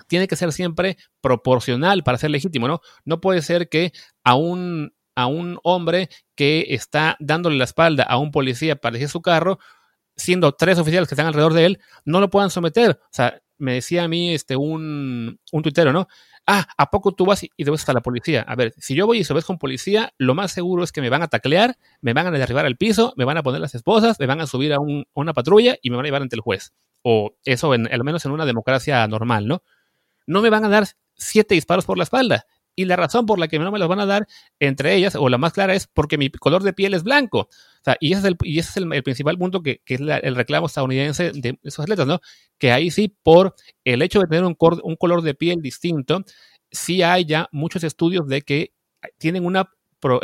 tiene 0.07 0.27
que 0.27 0.35
ser 0.35 0.51
siempre 0.51 0.97
proporcional 1.21 2.03
para 2.03 2.17
ser 2.17 2.31
legítimo, 2.31 2.67
¿no? 2.67 2.81
No 3.05 3.21
puede 3.21 3.41
ser 3.41 3.69
que 3.69 3.93
a 4.23 4.35
un, 4.35 4.93
a 5.15 5.27
un 5.27 5.59
hombre 5.63 6.09
que 6.35 6.67
está 6.69 7.17
dándole 7.19 7.57
la 7.57 7.63
espalda 7.63 8.03
a 8.03 8.17
un 8.17 8.31
policía 8.31 8.75
para 8.75 8.93
decir 8.93 9.09
su 9.09 9.21
carro, 9.21 9.59
siendo 10.15 10.51
tres 10.53 10.79
oficiales 10.79 11.07
que 11.07 11.15
están 11.15 11.27
alrededor 11.27 11.53
de 11.53 11.65
él, 11.65 11.79
no 12.05 12.19
lo 12.19 12.29
puedan 12.29 12.49
someter. 12.49 12.99
O 13.03 13.09
sea, 13.11 13.41
me 13.57 13.73
decía 13.73 14.03
a 14.03 14.07
mí 14.07 14.33
este, 14.33 14.55
un, 14.55 15.39
un 15.51 15.63
tuitero, 15.63 15.93
¿no? 15.93 16.07
Ah, 16.45 16.67
¿a 16.77 16.89
poco 16.89 17.13
tú 17.13 17.25
vas 17.25 17.43
y, 17.43 17.49
debes 17.57 17.81
estar 17.81 17.95
la 17.95 18.01
policía? 18.01 18.41
A 18.41 18.55
ver, 18.55 18.73
si 18.77 18.95
yo 18.95 19.07
voy 19.07 19.19
y 19.19 19.23
se 19.23 19.33
ves 19.33 19.45
con 19.45 19.57
policía, 19.57 20.13
lo 20.17 20.35
más 20.35 20.51
seguro 20.51 20.83
es 20.83 20.91
que 20.91 20.99
me 20.99 21.09
van 21.09 21.21
a 21.21 21.27
taclear, 21.27 21.77
me 22.01 22.13
van 22.13 22.27
a 22.27 22.31
derribar 22.31 22.65
al 22.65 22.75
piso, 22.75 23.13
me 23.15 23.23
van 23.23 23.37
a 23.37 23.43
poner 23.43 23.61
las 23.61 23.75
esposas, 23.75 24.19
me 24.19 24.25
van 24.25 24.41
a 24.41 24.47
subir 24.47 24.73
a, 24.73 24.77
una 24.79 25.33
patrulla 25.33 25.77
y 25.81 25.89
me 25.89 25.95
van 25.95 26.05
a 26.05 26.07
llevar 26.07 26.21
ante 26.21 26.35
el 26.35 26.41
juez. 26.41 26.73
O 27.01 27.35
eso, 27.45 27.73
en, 27.73 27.91
al 27.91 28.03
menos 28.03 28.25
en 28.25 28.31
una 28.31 28.45
democracia 28.45 29.07
normal, 29.07 29.47
¿no? 29.47 29.63
No 30.27 30.41
me 30.41 30.49
van 30.49 30.65
a 30.65 30.69
dar 30.69 30.85
siete 31.15 31.55
disparos 31.55 31.85
por 31.85 31.97
la 31.97 32.03
espalda. 32.03 32.45
Y 32.75 32.85
la 32.85 32.95
razón 32.95 33.25
por 33.25 33.39
la 33.39 33.47
que 33.47 33.59
no 33.59 33.71
me 33.71 33.79
los 33.79 33.87
van 33.87 33.99
a 33.99 34.05
dar, 34.05 34.27
entre 34.59 34.95
ellas, 34.95 35.15
o 35.15 35.29
la 35.29 35.37
más 35.37 35.53
clara, 35.53 35.75
es 35.75 35.87
porque 35.87 36.17
mi 36.17 36.29
color 36.29 36.63
de 36.63 36.73
piel 36.73 36.93
es 36.93 37.03
blanco. 37.03 37.39
O 37.41 37.83
sea, 37.83 37.97
y 37.99 38.13
ese 38.13 38.19
es 38.19 38.25
el, 38.25 38.37
y 38.41 38.59
ese 38.59 38.69
es 38.69 38.77
el, 38.77 39.03
principal 39.03 39.37
punto 39.37 39.61
que, 39.61 39.81
es 39.85 39.99
el 39.99 40.35
reclamo 40.35 40.67
estadounidense 40.67 41.31
de 41.33 41.59
esos 41.63 41.83
atletas, 41.83 42.07
¿no? 42.07 42.19
Que 42.57 42.71
ahí 42.71 42.89
sí, 42.91 43.15
por 43.21 43.55
el 43.83 44.01
hecho 44.01 44.19
de 44.19 44.27
tener 44.27 44.43
un, 44.43 44.55
un 44.83 44.95
color 44.95 45.21
de 45.21 45.35
piel 45.35 45.61
distinto, 45.61 46.23
sí 46.71 47.03
hay 47.03 47.25
ya 47.25 47.47
muchos 47.51 47.83
estudios 47.83 48.27
de 48.27 48.41
que 48.41 48.73
tienen 49.17 49.45
una 49.45 49.69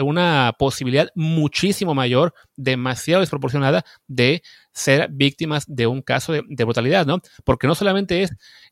una 0.01 0.53
posibilidad 0.57 1.09
muchísimo 1.15 1.93
mayor, 1.93 2.33
demasiado 2.55 3.21
desproporcionada, 3.21 3.85
de 4.07 4.41
ser 4.71 5.09
víctimas 5.11 5.65
de 5.67 5.87
un 5.87 6.01
caso 6.01 6.33
de, 6.33 6.43
brutalidad, 6.63 7.05
¿no? 7.05 7.21
Porque 7.43 7.67
no 7.67 7.75
solamente 7.75 8.23
es 8.23 8.31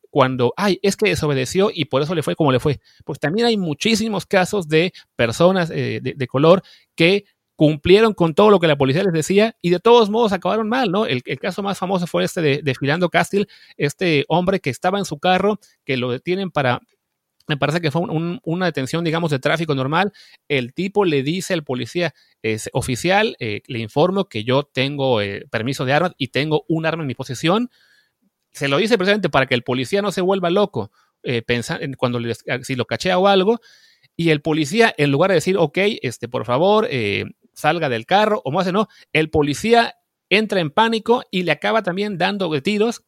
cuando, 0.09 0.53
ay, 0.57 0.79
es 0.81 0.95
que 0.95 1.09
desobedeció 1.09 1.69
y 1.73 1.85
por 1.85 2.01
eso 2.01 2.15
le 2.15 2.23
fue 2.23 2.35
como 2.35 2.51
le 2.51 2.59
fue. 2.59 2.79
Pues 3.05 3.19
también 3.19 3.47
hay 3.47 3.57
muchísimos 3.57 4.25
casos 4.25 4.67
de 4.67 4.93
personas 5.15 5.69
eh, 5.73 5.99
de, 6.01 6.27
color 6.27 6.63
que 6.95 7.25
cumplieron 7.55 8.13
con 8.13 8.33
todo 8.33 8.49
lo 8.51 8.59
que 8.59 8.67
la 8.67 8.77
policía 8.77 9.03
les 9.03 9.13
decía 9.13 9.55
y 9.61 9.71
de 9.71 9.79
todos 9.79 10.09
modos 10.09 10.31
acabaron 10.31 10.69
mal, 10.69 10.91
¿no? 10.91 11.05
El, 11.05 11.23
caso 11.23 11.63
más 11.63 11.77
famoso 11.77 12.07
fue 12.07 12.23
este 12.23 12.41
de, 12.41 12.61
de 12.61 12.75
Filando 12.75 13.09
Castil, 13.09 13.47
este 13.75 14.25
hombre 14.27 14.59
que 14.59 14.69
estaba 14.69 14.99
en 14.99 15.05
su 15.05 15.19
carro, 15.19 15.59
que 15.83 15.97
lo 15.97 16.11
detienen 16.11 16.51
para 16.51 16.81
me 17.47 17.57
parece 17.57 17.81
que 17.81 17.91
fue 17.91 18.01
una 18.01 18.65
detención, 18.65 19.03
digamos, 19.03 19.31
de 19.31 19.39
tráfico 19.39 19.73
normal. 19.73 20.11
El 20.47 20.73
tipo 20.73 21.05
le 21.05 21.23
dice 21.23 21.53
al 21.53 21.63
policía 21.63 22.13
es 22.41 22.69
oficial, 22.73 23.35
eh, 23.39 23.61
le 23.67 23.79
informo 23.79 24.25
que 24.25 24.43
yo 24.43 24.63
tengo 24.63 25.21
eh, 25.21 25.45
permiso 25.49 25.85
de 25.85 25.93
armas 25.93 26.11
y 26.17 26.27
tengo 26.27 26.65
un 26.67 26.85
arma 26.85 27.03
en 27.03 27.07
mi 27.07 27.15
posesión 27.15 27.69
se 28.57 28.67
lo 28.67 28.77
dice 28.77 28.97
precisamente 28.97 29.29
para 29.29 29.45
que 29.45 29.53
el 29.53 29.63
policía 29.63 30.01
no 30.01 30.11
se 30.11 30.21
vuelva 30.21 30.49
loco 30.49 30.91
eh, 31.21 31.43
cuando 31.95 32.19
si 32.63 32.75
lo 32.75 32.85
cachea 32.85 33.19
o 33.19 33.27
algo. 33.27 33.59
Y 34.15 34.31
el 34.31 34.41
policía, 34.41 34.93
en 34.97 35.11
lugar 35.11 35.29
de 35.29 35.35
decir, 35.35 35.57
ok, 35.57 35.77
este, 36.01 36.27
por 36.27 36.45
favor, 36.45 36.87
eh, 36.89 37.25
salga 37.53 37.87
del 37.87 38.07
carro, 38.07 38.41
o 38.43 38.51
más 38.51 38.71
no, 38.73 38.87
el 39.13 39.29
policía 39.29 39.95
entra 40.29 40.59
en 40.59 40.71
pánico 40.71 41.23
y 41.29 41.43
le 41.43 41.51
acaba 41.51 41.83
también 41.83 42.17
dando 42.17 42.49
tiros 42.61 43.03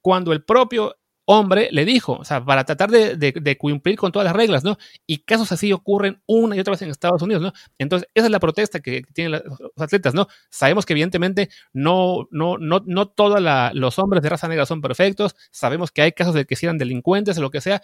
cuando 0.00 0.32
el 0.32 0.44
propio 0.44 0.96
hombre 1.30 1.68
le 1.72 1.84
dijo, 1.84 2.14
o 2.14 2.24
sea, 2.24 2.42
para 2.42 2.64
tratar 2.64 2.90
de, 2.90 3.58
cumplir 3.58 3.96
con 3.98 4.10
todas 4.10 4.24
las 4.24 4.34
reglas, 4.34 4.64
¿no? 4.64 4.78
Y 5.06 5.18
casos 5.18 5.52
así 5.52 5.74
ocurren 5.74 6.22
una 6.26 6.56
y 6.56 6.60
otra 6.60 6.70
vez 6.70 6.80
en 6.80 6.88
Estados 6.88 7.20
Unidos, 7.20 7.42
¿no? 7.42 7.52
Entonces, 7.76 8.08
esa 8.14 8.26
es 8.26 8.32
la 8.32 8.40
protesta 8.40 8.80
que 8.80 9.02
tienen 9.12 9.32
los 9.32 9.42
atletas, 9.76 10.14
¿no? 10.14 10.26
Sabemos 10.48 10.86
que 10.86 10.94
evidentemente 10.94 11.50
no, 11.74 12.28
no, 12.30 12.56
no, 12.56 12.82
no 12.86 13.08
todos 13.08 13.42
los 13.74 13.98
hombres 13.98 14.22
de 14.22 14.30
raza 14.30 14.48
negra 14.48 14.64
son 14.64 14.80
perfectos, 14.80 15.36
sabemos 15.50 15.92
que 15.92 16.00
hay 16.00 16.12
casos 16.12 16.32
de 16.32 16.46
que 16.46 16.56
sean 16.56 16.78
delincuentes 16.78 17.36
o 17.36 17.42
lo 17.42 17.50
que 17.50 17.60
sea, 17.60 17.82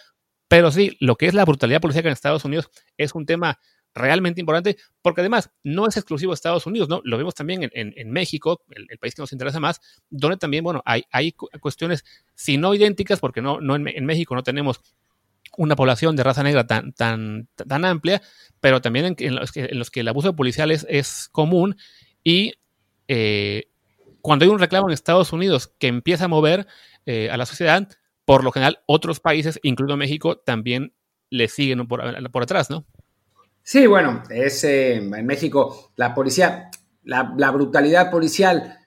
pero 0.49 0.71
sí, 0.71 0.97
lo 0.99 1.17
que 1.17 1.27
es 1.27 1.35
la 1.35 1.45
brutalidad 1.45 1.83
policial 1.83 2.07
en 2.07 2.13
Estados 2.13 2.47
Unidos 2.47 2.71
es 2.97 3.15
un 3.15 3.27
tema 3.27 3.59
realmente 3.95 4.41
importante, 4.41 4.77
porque 5.03 5.21
además 5.21 5.51
no 5.63 5.87
es 5.87 5.97
exclusivo 5.97 6.33
de 6.33 6.35
Estados 6.35 6.67
Unidos, 6.67 6.89
¿no? 6.89 7.01
Lo 7.05 7.17
vemos 7.17 7.35
también 7.35 7.71
en, 7.73 8.11
México, 8.11 8.63
el, 8.71 8.99
país 8.99 9.15
que 9.15 9.23
nos 9.23 9.33
interesa 9.33 9.61
más, 9.61 9.81
donde 10.11 10.37
también, 10.37 10.65
bueno, 10.65 10.83
hay, 10.85 11.33
cuestiones, 11.61 12.05
si 12.35 12.59
no 12.59 12.75
idénticas, 12.75 13.21
porque 13.21 13.41
no, 13.41 13.61
no 13.61 13.77
en, 13.77 14.05
México 14.05 14.35
no 14.35 14.43
tenemos 14.43 14.81
una 15.57 15.77
población 15.77 16.17
de 16.17 16.25
raza 16.25 16.43
negra 16.43 16.67
tan, 16.67 16.93
tan, 16.93 17.49
tan 17.55 17.85
amplia, 17.85 18.21
pero 18.61 18.81
también 18.81 19.15
en, 19.19 19.35
los, 19.37 19.53
que, 19.53 19.67
en 19.67 19.79
los 19.79 19.91
que 19.91 20.01
el 20.01 20.09
abuso 20.09 20.35
policial 20.35 20.73
es, 20.73 20.85
es 20.89 21.29
común 21.31 21.77
y 22.25 22.55
eh, 23.07 23.69
cuando 24.21 24.45
hay 24.45 24.51
un 24.51 24.59
reclamo 24.59 24.89
en 24.89 24.95
Estados 24.95 25.33
Unidos 25.33 25.73
que 25.79 25.87
empieza 25.87 26.25
a 26.25 26.29
mover 26.29 26.67
eh, 27.07 27.31
a 27.31 27.37
la 27.37 27.47
sociedad, 27.47 27.89
por 28.25 28.43
lo 28.43 28.51
general 28.51 28.81
otros 28.87 29.21
países, 29.21 29.61
incluido 29.63 29.97
México, 29.97 30.39
también 30.39 30.95
le 31.31 31.49
siguen 31.49 31.87
por 31.87 32.03
atrás, 32.43 32.71
¿no? 32.71 32.87
Sí, 33.67 33.87
bueno, 33.87 34.23
es 34.29 34.63
eh, 34.65 34.97
en 34.97 35.27
México 35.27 35.91
la 35.97 36.15
policía, 36.15 36.71
la, 37.03 37.51
brutalidad 37.51 38.11
policial 38.11 38.79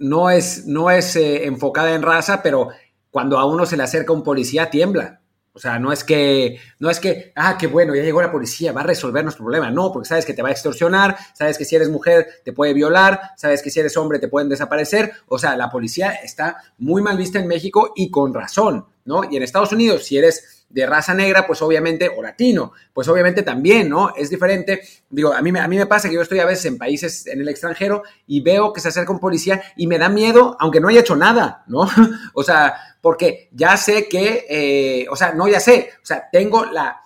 no 0.00 0.30
es, 0.30 0.66
no 0.66 0.90
es 0.90 1.14
eh, 1.14 1.46
enfocada 1.46 1.94
en 1.94 2.02
raza, 2.02 2.42
pero 2.42 2.70
cuando 3.08 3.38
a 3.38 3.44
uno 3.46 3.66
se 3.66 3.76
le 3.76 3.84
acerca 3.84 4.12
un 4.12 4.24
policía 4.24 4.68
tiembla. 4.68 5.20
O 5.52 5.60
sea, 5.60 5.78
no 5.78 5.92
es 5.92 6.02
que, 6.02 6.58
no 6.80 6.90
es 6.90 6.98
que, 6.98 7.32
ah, 7.36 7.56
qué 7.56 7.68
bueno, 7.68 7.94
ya 7.94 8.02
llegó 8.02 8.20
la 8.20 8.32
policía, 8.32 8.72
va 8.72 8.80
a 8.80 8.84
resolver 8.84 9.22
nuestro 9.22 9.44
problema. 9.44 9.70
No, 9.70 9.92
porque 9.92 10.08
sabes 10.08 10.26
que 10.26 10.34
te 10.34 10.42
va 10.42 10.48
a 10.48 10.52
extorsionar, 10.52 11.16
sabes 11.32 11.56
que 11.56 11.64
si 11.64 11.76
eres 11.76 11.88
mujer 11.88 12.26
te 12.44 12.52
puede 12.52 12.74
violar, 12.74 13.20
sabes 13.36 13.62
que 13.62 13.70
si 13.70 13.78
eres 13.78 13.96
hombre 13.96 14.18
te 14.18 14.28
pueden 14.28 14.48
desaparecer. 14.48 15.12
O 15.28 15.38
sea, 15.38 15.56
la 15.56 15.70
policía 15.70 16.14
está 16.14 16.56
muy 16.78 17.00
mal 17.00 17.16
vista 17.16 17.38
en 17.38 17.46
México 17.46 17.92
y 17.94 18.10
con 18.10 18.34
razón, 18.34 18.86
¿no? 19.04 19.22
Y 19.30 19.36
en 19.36 19.44
Estados 19.44 19.72
Unidos, 19.72 20.04
si 20.04 20.18
eres 20.18 20.59
de 20.70 20.86
raza 20.86 21.12
negra, 21.14 21.46
pues 21.46 21.60
obviamente, 21.62 22.08
o 22.08 22.22
latino, 22.22 22.72
pues 22.94 23.08
obviamente 23.08 23.42
también, 23.42 23.88
¿no? 23.88 24.14
Es 24.16 24.30
diferente. 24.30 24.80
Digo, 25.10 25.32
a 25.32 25.42
mí, 25.42 25.50
a 25.58 25.68
mí 25.68 25.76
me 25.76 25.86
pasa 25.86 26.08
que 26.08 26.14
yo 26.14 26.22
estoy 26.22 26.38
a 26.38 26.46
veces 26.46 26.64
en 26.66 26.78
países 26.78 27.26
en 27.26 27.40
el 27.40 27.48
extranjero 27.48 28.04
y 28.26 28.40
veo 28.40 28.72
que 28.72 28.80
se 28.80 28.88
acerca 28.88 29.12
un 29.12 29.18
policía 29.18 29.60
y 29.76 29.88
me 29.88 29.98
da 29.98 30.08
miedo, 30.08 30.56
aunque 30.60 30.80
no 30.80 30.88
haya 30.88 31.00
hecho 31.00 31.16
nada, 31.16 31.64
¿no? 31.66 31.88
o 32.34 32.42
sea, 32.44 32.74
porque 33.00 33.48
ya 33.52 33.76
sé 33.76 34.08
que, 34.08 34.46
eh, 34.48 35.06
o 35.10 35.16
sea, 35.16 35.32
no 35.32 35.48
ya 35.48 35.58
sé, 35.58 35.90
o 36.02 36.06
sea, 36.06 36.28
tengo 36.30 36.64
la, 36.64 37.00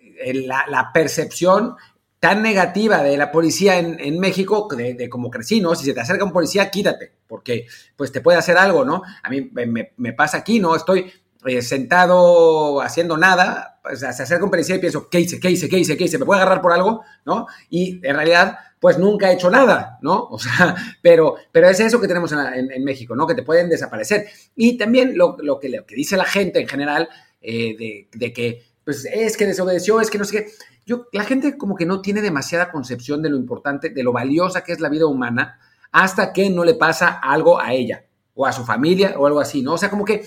eh, 0.00 0.46
la, 0.46 0.90
percepción 0.94 1.76
tan 2.20 2.42
negativa 2.42 3.02
de 3.02 3.18
la 3.18 3.30
policía 3.30 3.78
en, 3.78 4.18
México, 4.18 4.66
de, 4.74 5.08
como 5.10 5.30
crecí, 5.30 5.60
¿no? 5.60 5.74
Si 5.74 5.84
se 5.84 5.92
te 5.92 6.00
acerca 6.00 6.24
un 6.24 6.32
policía, 6.32 6.70
quítate, 6.70 7.12
porque 7.28 7.66
pues 7.96 8.10
te 8.10 8.22
puede 8.22 8.38
hacer 8.38 8.56
algo, 8.56 8.84
¿no? 8.84 9.02
A 9.22 9.28
mí 9.28 9.50
me 9.52 10.12
pasa 10.14 10.38
aquí, 10.38 10.58
¿no? 10.58 10.74
Estoy 10.74 11.12
eh, 11.46 11.62
sentado 11.62 12.80
haciendo 12.80 13.16
nada, 13.16 13.80
se 13.94 14.06
acerca 14.06 14.44
un 14.44 14.50
y 14.58 14.78
pienso, 14.78 15.08
¿qué 15.08 15.20
hice? 15.20 15.38
¿Qué 15.38 15.50
hice? 15.50 15.68
¿Qué 15.68 15.78
hice? 15.78 15.96
¿Qué 15.96 16.04
hice? 16.04 16.18
¿Me 16.18 16.24
puede 16.24 16.40
agarrar 16.40 16.60
por 16.60 16.72
algo? 16.72 17.02
¿No? 17.24 17.46
Y 17.70 18.00
en 18.06 18.16
realidad, 18.16 18.58
pues 18.80 18.98
nunca 18.98 19.30
he 19.30 19.34
hecho 19.34 19.50
nada, 19.50 19.98
¿no? 20.02 20.26
O 20.30 20.38
sea, 20.38 20.74
pero, 21.02 21.36
pero 21.52 21.68
es 21.68 21.78
eso 21.80 22.00
que 22.00 22.08
tenemos 22.08 22.32
en, 22.32 22.84
México, 22.84 23.14
¿no? 23.14 23.26
Que 23.26 23.34
te 23.34 23.42
pueden 23.42 23.68
desaparecer. 23.68 24.26
Y 24.56 24.76
también 24.76 25.16
lo, 25.16 25.36
lo 25.40 25.58
que 25.58 25.68
dice 25.90 26.16
la 26.16 26.24
gente 26.24 26.60
en 26.60 26.68
general, 26.68 27.08
eh, 27.40 28.08
de, 28.12 28.32
que, 28.32 28.64
pues 28.84 29.04
es 29.04 29.36
que 29.36 29.46
desobedeció, 29.46 30.00
es 30.00 30.10
que 30.10 30.18
no 30.18 30.24
sé 30.24 30.44
qué. 30.44 30.52
Yo, 30.86 31.06
la 31.12 31.24
gente 31.24 31.56
como 31.56 31.76
que 31.76 31.86
no 31.86 32.00
tiene 32.00 32.20
demasiada 32.20 32.70
concepción 32.70 33.22
de 33.22 33.30
lo 33.30 33.36
importante, 33.36 33.90
de 33.90 34.02
lo 34.02 34.12
valiosa 34.12 34.64
que 34.64 34.72
es 34.72 34.80
la 34.80 34.88
vida 34.88 35.06
humana, 35.06 35.60
hasta 35.92 36.32
que 36.32 36.50
no 36.50 36.64
le 36.64 36.74
pasa 36.74 37.08
algo 37.08 37.60
a 37.60 37.72
ella, 37.74 38.06
o 38.34 38.46
a 38.46 38.52
su 38.52 38.64
familia, 38.64 39.14
o 39.18 39.26
algo 39.26 39.40
así, 39.40 39.62
¿no? 39.62 39.74
O 39.74 39.78
sea, 39.78 39.90
como 39.90 40.04
que 40.04 40.24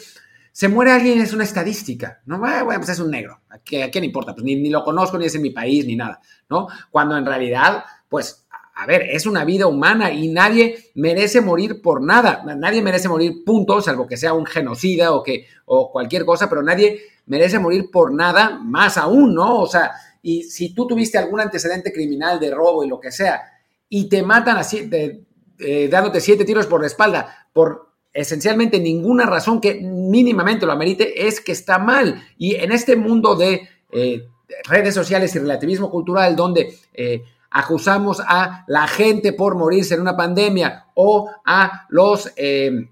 se 0.51 0.67
muere 0.67 0.91
alguien 0.91 1.21
es 1.21 1.33
una 1.33 1.43
estadística, 1.43 2.21
¿no? 2.25 2.39
Bueno, 2.39 2.65
pues 2.65 2.89
es 2.89 2.99
un 2.99 3.09
negro, 3.09 3.39
¿a, 3.49 3.59
qué, 3.59 3.89
quién 3.91 4.03
importa? 4.03 4.33
Pues 4.33 4.43
ni, 4.43 4.69
lo 4.69 4.83
conozco, 4.83 5.17
ni 5.17 5.25
es 5.25 5.35
en 5.35 5.41
mi 5.41 5.51
país, 5.51 5.85
ni 5.85 5.95
nada, 5.95 6.19
¿no? 6.49 6.67
Cuando 6.89 7.17
en 7.17 7.25
realidad, 7.25 7.83
pues, 8.09 8.45
a 8.75 8.85
ver, 8.85 9.03
es 9.03 9.25
una 9.25 9.45
vida 9.45 9.67
humana 9.67 10.11
y 10.11 10.27
nadie 10.27 10.91
merece 10.95 11.39
morir 11.39 11.81
por 11.81 12.01
nada, 12.01 12.43
nadie 12.57 12.81
merece 12.81 13.07
morir, 13.07 13.43
punto, 13.45 13.81
salvo 13.81 14.07
que 14.07 14.17
sea 14.17 14.33
un 14.33 14.45
genocida 14.45 15.13
o, 15.13 15.23
que, 15.23 15.45
o 15.65 15.91
cualquier 15.91 16.25
cosa, 16.25 16.49
pero 16.49 16.61
nadie 16.63 17.01
merece 17.27 17.59
morir 17.59 17.89
por 17.91 18.13
nada, 18.13 18.59
más 18.61 18.97
aún, 18.97 19.33
¿no? 19.33 19.59
O 19.59 19.67
sea, 19.67 19.91
y 20.21 20.43
si 20.43 20.73
tú 20.73 20.85
tuviste 20.85 21.17
algún 21.17 21.39
antecedente 21.39 21.93
criminal 21.93 22.39
de 22.39 22.51
robo 22.51 22.83
y 22.83 22.89
lo 22.89 22.99
que 22.99 23.11
sea, 23.11 23.41
y 23.87 24.09
te 24.09 24.23
matan 24.23 24.57
así, 24.57 24.89
eh, 25.59 25.87
dándote 25.89 26.19
siete 26.19 26.43
tiros 26.43 26.65
por 26.65 26.81
la 26.81 26.87
espalda, 26.87 27.47
por 27.53 27.90
esencialmente 28.13 28.79
ninguna 28.79 29.25
razón 29.25 29.61
que 29.61 29.75
mínimamente 29.75 30.65
lo 30.65 30.71
amerite, 30.71 31.27
es 31.27 31.41
que 31.41 31.51
está 31.51 31.79
mal. 31.79 32.23
Y 32.37 32.55
en 32.55 32.71
este 32.71 32.95
mundo 32.95 33.35
de 33.35 33.67
eh, 33.91 34.27
redes 34.65 34.93
sociales 34.93 35.35
y 35.35 35.39
relativismo 35.39 35.89
cultural, 35.89 36.35
donde 36.35 36.77
eh, 36.93 37.23
acusamos 37.49 38.21
a 38.25 38.63
la 38.67 38.87
gente 38.87 39.33
por 39.33 39.55
morirse 39.55 39.95
en 39.95 40.01
una 40.01 40.15
pandemia 40.15 40.87
o 40.95 41.29
a 41.45 41.85
los 41.89 42.31
eh, 42.35 42.89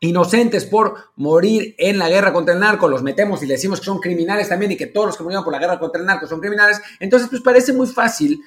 inocentes 0.00 0.66
por 0.66 0.96
morir 1.16 1.74
en 1.78 1.98
la 1.98 2.08
guerra 2.08 2.32
contra 2.32 2.54
el 2.54 2.60
narco, 2.60 2.88
los 2.88 3.02
metemos 3.02 3.42
y 3.42 3.46
le 3.46 3.54
decimos 3.54 3.80
que 3.80 3.86
son 3.86 4.00
criminales 4.00 4.48
también 4.48 4.72
y 4.72 4.76
que 4.76 4.86
todos 4.86 5.08
los 5.08 5.16
que 5.16 5.22
murieron 5.22 5.44
por 5.44 5.52
la 5.52 5.58
guerra 5.58 5.78
contra 5.78 6.00
el 6.00 6.06
narco 6.06 6.26
son 6.26 6.40
criminales, 6.40 6.80
entonces 7.00 7.28
pues 7.30 7.40
parece 7.40 7.72
muy 7.72 7.86
fácil 7.86 8.40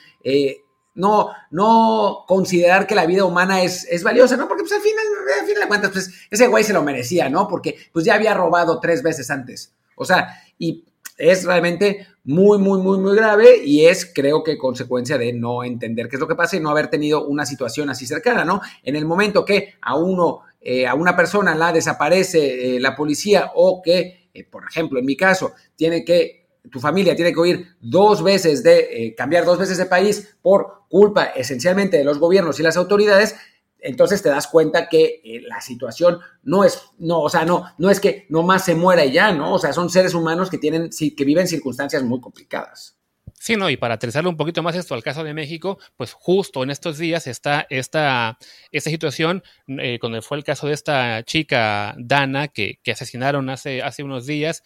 no, 0.98 1.30
no 1.52 2.26
considerar 2.28 2.88
que 2.88 2.96
la 2.96 3.06
vida 3.06 3.24
humana 3.24 3.62
es, 3.62 3.88
es 3.90 4.04
valiosa, 4.04 4.36
¿no? 4.36 4.48
Porque 4.48 4.64
pues 4.64 4.74
al 4.74 4.82
final, 4.82 5.06
al 5.40 5.46
final 5.46 5.62
de 5.62 5.68
cuentas, 5.68 5.92
pues 5.92 6.12
ese 6.30 6.48
güey 6.48 6.64
se 6.64 6.74
lo 6.74 6.82
merecía, 6.82 7.30
¿no? 7.30 7.48
Porque 7.48 7.76
pues 7.94 8.04
ya 8.04 8.16
había 8.16 8.34
robado 8.34 8.80
tres 8.80 9.04
veces 9.04 9.30
antes. 9.30 9.74
O 9.96 10.06
sea, 10.06 10.42
y 10.58 10.84
es 11.18 11.46
realmente 11.46 12.08
muy, 12.24 12.58
muy, 12.58 12.80
muy, 12.82 12.98
muy 12.98 13.16
grave 13.16 13.64
y 13.64 13.86
es, 13.86 14.12
creo 14.14 14.44
que, 14.44 14.58
consecuencia 14.58 15.20
de 15.20 15.34
no 15.34 15.64
entender 15.64 16.10
qué 16.10 16.16
es 16.16 16.20
lo 16.20 16.28
que 16.28 16.36
pasa 16.36 16.58
y 16.58 16.60
no 16.60 16.72
haber 16.72 16.90
tenido 16.90 17.28
una 17.28 17.46
situación 17.46 17.90
así 17.92 18.08
cercana, 18.08 18.44
¿no? 18.44 18.62
En 18.84 18.96
el 18.96 19.06
momento 19.06 19.46
que 19.46 19.76
a 19.82 19.96
uno, 19.96 20.42
eh, 20.62 20.88
a 20.88 20.96
una 20.96 21.16
persona 21.16 21.54
la 21.54 21.72
desaparece 21.72 22.76
eh, 22.76 22.80
la 22.80 22.96
policía 22.96 23.52
o 23.54 23.84
que, 23.84 24.30
eh, 24.34 24.44
por 24.44 24.66
ejemplo, 24.68 25.00
en 25.00 25.06
mi 25.06 25.16
caso, 25.16 25.54
tiene 25.76 26.04
que 26.04 26.47
tu 26.72 26.80
familia 26.80 27.16
tiene 27.16 27.34
que 27.34 27.40
huir 27.40 27.68
dos 27.80 28.24
veces 28.24 28.64
de, 28.64 28.80
eh, 28.92 29.16
cambiar 29.16 29.46
dos 29.46 29.58
veces 29.58 29.78
de 29.78 29.86
país 29.86 30.36
por 30.42 30.84
culpa 30.90 31.26
esencialmente 31.26 31.98
de 31.98 32.04
los 32.04 32.20
gobiernos 32.20 32.60
y 32.60 32.64
las 32.64 32.78
autoridades, 32.78 33.36
entonces 33.80 34.22
te 34.22 34.30
das 34.30 34.48
cuenta 34.48 34.90
que 34.90 35.22
eh, 35.24 35.42
la 35.48 35.62
situación 35.62 36.20
no 36.44 36.64
es, 36.64 36.82
no, 36.98 37.22
o 37.22 37.30
sea, 37.30 37.46
no, 37.46 37.66
no 37.78 37.90
es 37.90 38.00
que 38.00 38.26
nomás 38.30 38.66
se 38.66 38.76
muera 38.76 39.06
y 39.06 39.12
ya, 39.12 39.32
¿no? 39.32 39.54
O 39.54 39.60
sea, 39.60 39.74
son 39.74 39.90
seres 39.90 40.14
humanos 40.14 40.50
que 40.50 40.58
tienen, 40.58 40.90
que 40.90 41.26
viven 41.26 41.48
circunstancias 41.48 42.04
muy 42.04 42.20
complicadas. 42.20 42.98
Sí, 43.40 43.56
no, 43.56 43.70
y 43.70 43.78
para 43.78 43.96
aterrizarlo 43.96 44.32
un 44.32 44.38
poquito 44.38 44.64
más 44.64 44.76
esto 44.76 44.96
al 44.96 45.04
caso 45.04 45.24
de 45.24 45.34
México, 45.34 45.78
pues 45.96 46.14
justo 46.14 46.64
en 46.64 46.72
estos 46.72 46.98
días 46.98 47.28
está 47.28 47.68
esta, 47.70 48.38
esta 48.72 48.90
situación, 48.90 49.44
eh, 49.68 50.00
cuando 50.00 50.22
fue 50.24 50.38
el 50.38 50.44
caso 50.44 50.68
de 50.68 50.74
esta 50.74 51.24
chica 51.24 51.94
Dana 52.00 52.48
que, 52.48 52.80
que 52.82 52.92
asesinaron 52.92 53.50
hace, 53.50 53.84
hace 53.84 54.02
unos 54.02 54.26
días 54.26 54.64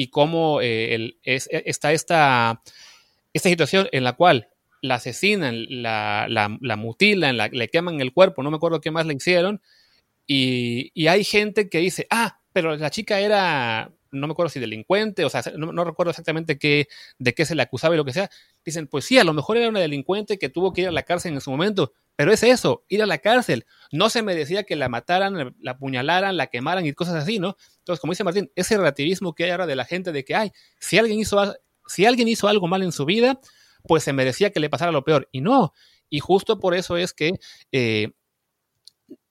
y 0.00 0.08
cómo 0.08 0.62
eh, 0.62 1.14
e, 1.22 1.38
está 1.66 1.92
esta, 1.92 2.62
esta 3.34 3.48
situación 3.50 3.86
en 3.92 4.02
la 4.02 4.14
cual 4.14 4.48
la 4.80 4.94
asesinan, 4.94 5.66
la, 5.68 6.26
la, 6.26 6.76
mutilan, 6.76 7.36
le 7.36 7.68
queman 7.68 8.00
el 8.00 8.14
cuerpo, 8.14 8.42
no 8.42 8.50
me 8.50 8.56
acuerdo 8.56 8.80
qué 8.80 8.90
más 8.90 9.04
le 9.04 9.12
hicieron, 9.12 9.60
y, 10.26 10.90
y, 10.94 11.08
hay 11.08 11.22
gente 11.22 11.68
que 11.68 11.80
dice, 11.80 12.06
ah, 12.08 12.40
pero 12.54 12.74
la 12.76 12.88
chica 12.88 13.20
era, 13.20 13.92
no 14.10 14.26
me 14.26 14.32
acuerdo 14.32 14.48
si 14.48 14.58
delincuente, 14.58 15.26
o 15.26 15.28
sea, 15.28 15.42
no, 15.58 15.70
no, 15.70 15.84
recuerdo 15.84 16.12
exactamente 16.12 16.58
qué, 16.58 16.88
de 17.18 17.34
qué 17.34 17.44
se 17.44 17.54
le 17.54 17.60
acusaba 17.60 17.94
y 17.94 17.98
lo 17.98 18.06
que 18.06 18.14
sea. 18.14 18.30
Dicen, 18.64 18.86
pues 18.86 19.06
sí, 19.06 19.18
a 19.18 19.24
lo 19.24 19.32
mejor 19.32 19.56
era 19.56 19.68
una 19.68 19.80
delincuente 19.80 20.38
que 20.38 20.48
tuvo 20.48 20.72
que 20.72 20.82
ir 20.82 20.88
a 20.88 20.92
la 20.92 21.02
cárcel 21.02 21.32
en 21.32 21.40
su 21.40 21.50
momento, 21.50 21.92
pero 22.16 22.32
es 22.32 22.42
eso, 22.42 22.84
ir 22.88 23.02
a 23.02 23.06
la 23.06 23.18
cárcel. 23.18 23.66
No 23.90 24.10
se 24.10 24.22
me 24.22 24.34
decía 24.34 24.64
que 24.64 24.76
la 24.76 24.88
mataran, 24.88 25.54
la 25.58 25.70
apuñalaran, 25.70 26.36
la 26.36 26.48
quemaran 26.48 26.84
y 26.84 26.92
cosas 26.92 27.14
así, 27.14 27.38
¿no? 27.38 27.56
Entonces, 27.78 28.00
como 28.00 28.12
dice 28.12 28.24
Martín, 28.24 28.52
ese 28.54 28.76
relativismo 28.76 29.34
que 29.34 29.44
hay 29.44 29.50
ahora 29.50 29.66
de 29.66 29.76
la 29.76 29.86
gente 29.86 30.12
de 30.12 30.24
que, 30.24 30.34
ay, 30.34 30.52
si 30.78 30.98
alguien 30.98 31.18
hizo, 31.18 31.54
si 31.86 32.04
alguien 32.04 32.28
hizo 32.28 32.48
algo 32.48 32.68
mal 32.68 32.82
en 32.82 32.92
su 32.92 33.06
vida, 33.06 33.40
pues 33.84 34.02
se 34.04 34.12
merecía 34.12 34.50
que 34.50 34.60
le 34.60 34.68
pasara 34.68 34.92
lo 34.92 35.04
peor. 35.04 35.28
Y 35.32 35.40
no. 35.40 35.72
Y 36.10 36.20
justo 36.20 36.58
por 36.58 36.74
eso 36.74 36.96
es 36.96 37.14
que 37.14 37.32
eh, 37.72 38.12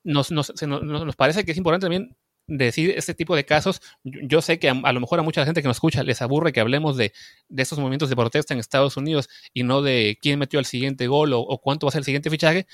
nos, 0.04 0.32
nos, 0.32 0.54
nos, 0.64 1.16
parece 1.16 1.44
que 1.46 1.52
es 1.52 1.58
importante 1.58 1.86
también 1.86 2.18
decir 2.50 2.94
este 2.98 3.14
tipo 3.14 3.36
de 3.36 3.46
casos. 3.46 3.82
Yo 4.04 4.42
sé 4.42 4.60
que 4.60 4.70
a, 4.70 4.94
lo 4.94 5.00
mejor 5.00 5.20
a 5.20 5.24
mucha 5.24 5.46
gente 5.46 5.62
que 5.62 5.68
nos 5.68 5.78
escucha 5.78 6.04
les 6.04 6.22
aburre 6.22 6.52
que 6.52 6.60
hablemos 6.60 6.98
de, 6.98 7.14
de 7.48 7.64
estos 7.64 7.80
movimientos 7.80 8.10
de 8.10 8.16
protesta 8.16 8.54
en 8.54 8.60
Estados 8.60 8.98
Unidos 8.98 9.30
y 9.54 9.64
no 9.64 9.82
de 9.82 10.18
quién 10.22 10.40
metió 10.40 10.60
el 10.60 10.66
siguiente 10.66 11.08
gol 11.08 11.32
o, 11.34 11.58
cuánto 11.60 11.86
va 11.86 11.90
a 11.90 11.92
ser 11.92 12.00
el 12.00 12.06
siguiente 12.06 12.30
fichaje. 12.30 12.68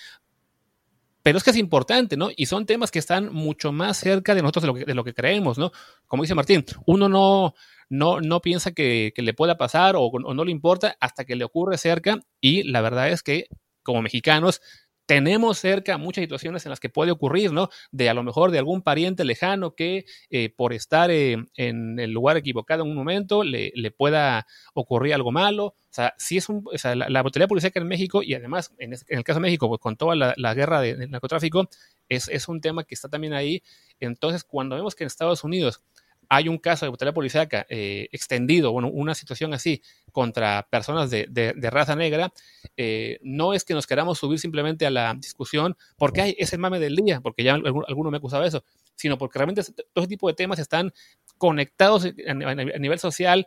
Pero 1.21 1.37
es 1.37 1.43
que 1.43 1.49
es 1.49 1.57
importante, 1.57 2.17
¿no? 2.17 2.29
Y 2.35 2.45
son 2.45 2.65
temas 2.65 2.91
que 2.91 2.99
están 2.99 3.33
mucho 3.33 3.71
más 3.71 3.97
cerca 3.97 4.35
de 4.35 4.41
nosotros 4.41 4.85
de 4.85 4.93
lo 4.93 5.03
que, 5.03 5.13
creemos, 5.13 5.57
¿no? 5.57 5.71
Como 6.07 6.23
dice 6.23 6.35
Martín, 6.35 6.63
uno 6.85 7.09
no, 7.09 7.55
no, 7.89 8.21
no 8.21 8.41
piensa 8.41 8.73
que, 8.73 9.11
le 9.15 9.33
pueda 9.33 9.57
pasar 9.57 9.95
o 9.97 10.11
no 10.19 10.45
le 10.45 10.51
importa 10.51 10.95
hasta 10.99 11.25
que 11.25 11.35
le 11.35 11.43
ocurre 11.43 11.77
cerca 11.77 12.19
y 12.39 12.63
la 12.63 12.81
verdad 12.81 13.09
es 13.09 13.23
que 13.23 13.47
como 13.81 14.01
mexicanos 14.01 14.61
tenemos 15.05 15.59
cerca 15.59 15.97
muchas 15.97 16.23
situaciones 16.23 16.65
en 16.65 16.71
las 16.71 16.79
que 16.79 16.89
puede 16.89 17.11
ocurrir, 17.11 17.51
¿no? 17.51 17.69
De 17.91 18.09
a 18.09 18.13
lo 18.13 18.23
mejor 18.23 18.51
de 18.51 18.59
algún 18.59 18.81
pariente 18.81 19.23
lejano 19.23 19.75
que 19.75 20.05
eh, 20.29 20.49
por 20.49 20.73
estar 20.73 21.11
eh, 21.11 21.37
en 21.55 21.99
el 21.99 22.11
lugar 22.11 22.37
equivocado 22.37 22.83
en 22.83 22.89
un 22.89 22.95
momento 22.95 23.43
le, 23.43 23.71
pueda 23.91 24.47
ocurrir 24.73 25.13
algo 25.13 25.31
malo. 25.31 25.65
O 25.65 25.95
sea, 25.95 26.13
si 26.17 26.37
es 26.37 26.49
un, 26.49 26.63
o 26.65 26.77
sea, 26.77 26.95
la, 26.95 27.09
la 27.09 27.47
policíaca 27.47 27.79
en 27.79 27.87
México 27.87 28.21
y 28.23 28.33
además 28.33 28.73
en, 28.79 28.93
el 29.07 29.23
caso 29.23 29.39
de 29.39 29.43
México, 29.43 29.67
pues 29.69 29.79
con 29.79 29.95
toda 29.95 30.15
la, 30.15 30.53
guerra 30.53 30.81
del 30.81 31.09
narcotráfico, 31.09 31.69
es, 32.09 32.27
es 32.27 32.47
un 32.47 32.59
tema 32.59 32.83
que 32.83 32.95
está 32.95 33.07
también 33.07 33.33
ahí. 33.33 33.61
Entonces, 33.99 34.43
cuando 34.43 34.75
vemos 34.75 34.95
que 34.95 35.03
en 35.03 35.07
Estados 35.07 35.43
Unidos 35.43 35.81
hay 36.29 36.47
un 36.47 36.57
caso 36.57 36.85
de 36.85 36.89
brutalidad 36.89 37.13
policíaca 37.13 37.65
eh, 37.69 38.07
extendido, 38.11 38.71
bueno, 38.71 38.89
una 38.89 39.15
situación 39.15 39.53
así 39.53 39.81
contra 40.11 40.67
personas 40.69 41.09
de, 41.09 41.53
raza 41.71 41.95
negra, 41.95 42.31
eh, 42.77 43.19
no 43.21 43.53
es 43.53 43.63
que 43.63 43.73
nos 43.73 43.87
queramos 43.87 44.19
subir 44.19 44.39
simplemente 44.39 44.85
a 44.85 44.89
la 44.89 45.13
discusión 45.15 45.75
porque 45.97 46.21
hay 46.21 46.35
ese 46.39 46.57
mame 46.57 46.79
del 46.79 46.95
día, 46.95 47.21
porque 47.21 47.43
ya 47.43 47.53
alguno, 47.53 48.11
me 48.11 48.17
acusaba 48.17 48.45
eso, 48.45 48.63
sino 48.95 49.17
porque 49.17 49.39
realmente 49.39 49.63
todo 49.63 50.03
ese 50.03 50.07
tipo 50.07 50.27
de 50.27 50.33
temas 50.33 50.59
están 50.59 50.93
conectados 51.37 52.05
a, 52.05 52.33
nivel 52.79 52.99
social, 52.99 53.45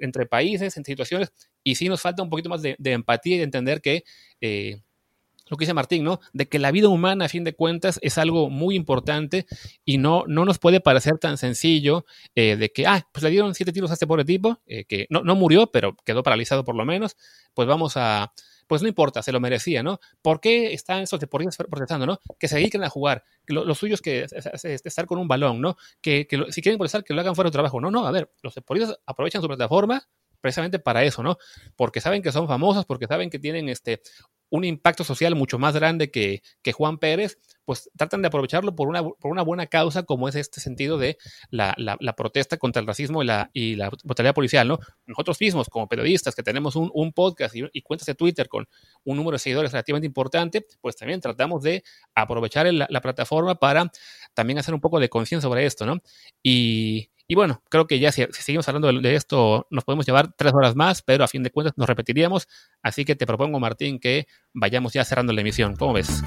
entre 0.00 0.26
países, 0.26 0.76
en 0.76 0.84
situaciones, 0.84 1.32
y 1.62 1.76
sí 1.76 1.88
nos 1.88 2.00
falta 2.00 2.22
un 2.22 2.30
poquito 2.30 2.48
más 2.48 2.62
de, 2.62 2.76
empatía 2.78 3.36
y 3.36 3.38
de 3.38 3.44
entender 3.44 3.80
que... 3.80 4.04
Eh, 4.40 4.80
lo 5.46 5.56
que 5.56 5.64
dice 5.64 5.74
Martín, 5.74 6.04
¿no? 6.04 6.20
De 6.32 6.48
que 6.48 6.58
la 6.58 6.70
vida 6.70 6.88
humana, 6.88 7.26
a 7.26 7.28
fin 7.28 7.44
de 7.44 7.54
cuentas, 7.54 7.98
es 8.02 8.18
algo 8.18 8.50
muy 8.50 8.74
importante 8.74 9.46
y 9.84 9.98
no, 9.98 10.24
no 10.26 10.44
nos 10.44 10.58
puede 10.58 10.80
parecer 10.80 11.18
tan 11.18 11.38
sencillo 11.38 12.06
eh, 12.34 12.56
de 12.56 12.70
que, 12.70 12.86
ah, 12.86 13.06
pues 13.12 13.22
le 13.22 13.30
dieron 13.30 13.54
siete 13.54 13.72
tiros 13.72 13.90
a 13.90 13.94
este 13.94 14.06
pobre 14.06 14.24
tipo, 14.24 14.60
eh, 14.66 14.84
que 14.84 15.06
no, 15.10 15.22
no 15.22 15.34
murió, 15.34 15.66
pero 15.70 15.96
quedó 16.04 16.22
paralizado 16.22 16.64
por 16.64 16.74
lo 16.74 16.84
menos, 16.84 17.16
pues 17.52 17.68
vamos 17.68 17.96
a, 17.96 18.32
pues 18.66 18.82
no 18.82 18.88
importa, 18.88 19.22
se 19.22 19.32
lo 19.32 19.40
merecía, 19.40 19.82
¿no? 19.82 20.00
¿Por 20.22 20.40
qué 20.40 20.72
están 20.72 21.02
esos 21.02 21.20
deportistas 21.20 21.66
protestando, 21.68 22.06
¿no? 22.06 22.20
Que 22.38 22.48
se 22.48 22.56
dediquen 22.56 22.84
a 22.84 22.88
jugar, 22.88 23.24
que 23.46 23.52
lo, 23.54 23.74
suyo 23.74 23.94
es 23.94 24.00
que 24.00 24.24
es, 24.24 24.64
estar 24.64 25.06
con 25.06 25.18
un 25.18 25.28
balón, 25.28 25.60
¿no? 25.60 25.76
Que, 26.00 26.26
que 26.26 26.50
si 26.50 26.62
quieren 26.62 26.78
protestar, 26.78 27.04
que 27.04 27.14
lo 27.14 27.20
hagan 27.20 27.34
fuera 27.34 27.50
de 27.50 27.52
trabajo. 27.52 27.80
No, 27.80 27.90
no, 27.90 28.06
a 28.06 28.10
ver, 28.10 28.30
los 28.42 28.54
deportistas 28.54 28.98
aprovechan 29.06 29.42
su 29.42 29.48
plataforma 29.48 30.06
precisamente 30.44 30.78
para 30.78 31.02
eso, 31.02 31.22
¿no? 31.22 31.38
Porque 31.74 32.02
saben 32.02 32.20
que 32.20 32.30
son 32.30 32.46
famosos, 32.46 32.84
porque 32.84 33.06
saben 33.06 33.30
que 33.30 33.38
tienen 33.38 33.70
este 33.70 34.02
un 34.54 34.62
impacto 34.62 35.02
social 35.02 35.34
mucho 35.34 35.58
más 35.58 35.74
grande 35.74 36.12
que, 36.12 36.40
que 36.62 36.70
Juan 36.70 36.98
Pérez, 36.98 37.38
pues 37.64 37.90
tratan 37.96 38.22
de 38.22 38.28
aprovecharlo 38.28 38.76
por 38.76 38.86
una, 38.86 39.02
por 39.02 39.32
una 39.32 39.42
buena 39.42 39.66
causa, 39.66 40.04
como 40.04 40.28
es 40.28 40.36
este 40.36 40.60
sentido 40.60 40.96
de 40.96 41.18
la, 41.50 41.74
la, 41.76 42.14
protesta 42.14 42.56
contra 42.56 42.78
el 42.78 42.86
racismo 42.86 43.24
y 43.24 43.26
la, 43.26 43.50
y 43.52 43.74
la 43.74 43.90
brutalidad 44.04 44.32
policial, 44.32 44.68
¿no? 44.68 44.78
Nosotros 45.06 45.40
mismos, 45.40 45.68
como 45.68 45.88
periodistas, 45.88 46.36
que 46.36 46.44
tenemos 46.44 46.76
un, 46.76 46.88
un 46.94 47.12
podcast 47.12 47.56
y, 47.56 47.82
cuentas 47.82 48.06
de 48.06 48.14
Twitter 48.14 48.48
con 48.48 48.68
un 49.02 49.16
número 49.16 49.32
de 49.34 49.40
seguidores 49.40 49.72
relativamente 49.72 50.06
importante, 50.06 50.64
pues 50.80 50.94
también 50.94 51.20
tratamos 51.20 51.60
de 51.64 51.82
aprovechar 52.14 52.72
la, 52.72 52.86
la 52.88 53.00
plataforma 53.00 53.56
para 53.56 53.90
también 54.34 54.60
hacer 54.60 54.72
un 54.72 54.80
poco 54.80 55.00
de 55.00 55.08
conciencia 55.08 55.48
sobre 55.48 55.66
esto, 55.66 55.84
¿no? 55.84 55.98
Y, 56.44 57.10
bueno, 57.34 57.62
creo 57.68 57.86
que 57.86 57.98
ya 57.98 58.12
si, 58.12 58.26
seguimos 58.32 58.68
hablando 58.68 58.92
de, 58.92 59.14
esto, 59.14 59.66
nos 59.70 59.84
podemos 59.84 60.06
llevar 60.06 60.32
tres 60.36 60.52
horas 60.52 60.76
más, 60.76 61.02
pero 61.02 61.24
a 61.24 61.28
fin 61.28 61.42
de 61.42 61.50
cuentas 61.50 61.74
nos 61.76 61.88
repetiríamos. 61.88 62.48
Así 62.82 63.04
que 63.04 63.16
te 63.16 63.26
propongo, 63.26 63.60
Martín, 63.60 63.98
que 63.98 64.26
vayamos 64.52 64.92
ya 64.92 65.04
cerrando 65.04 65.32
la 65.32 65.40
emisión. 65.40 65.76
¿Cómo 65.76 65.94
ves? 65.94 66.22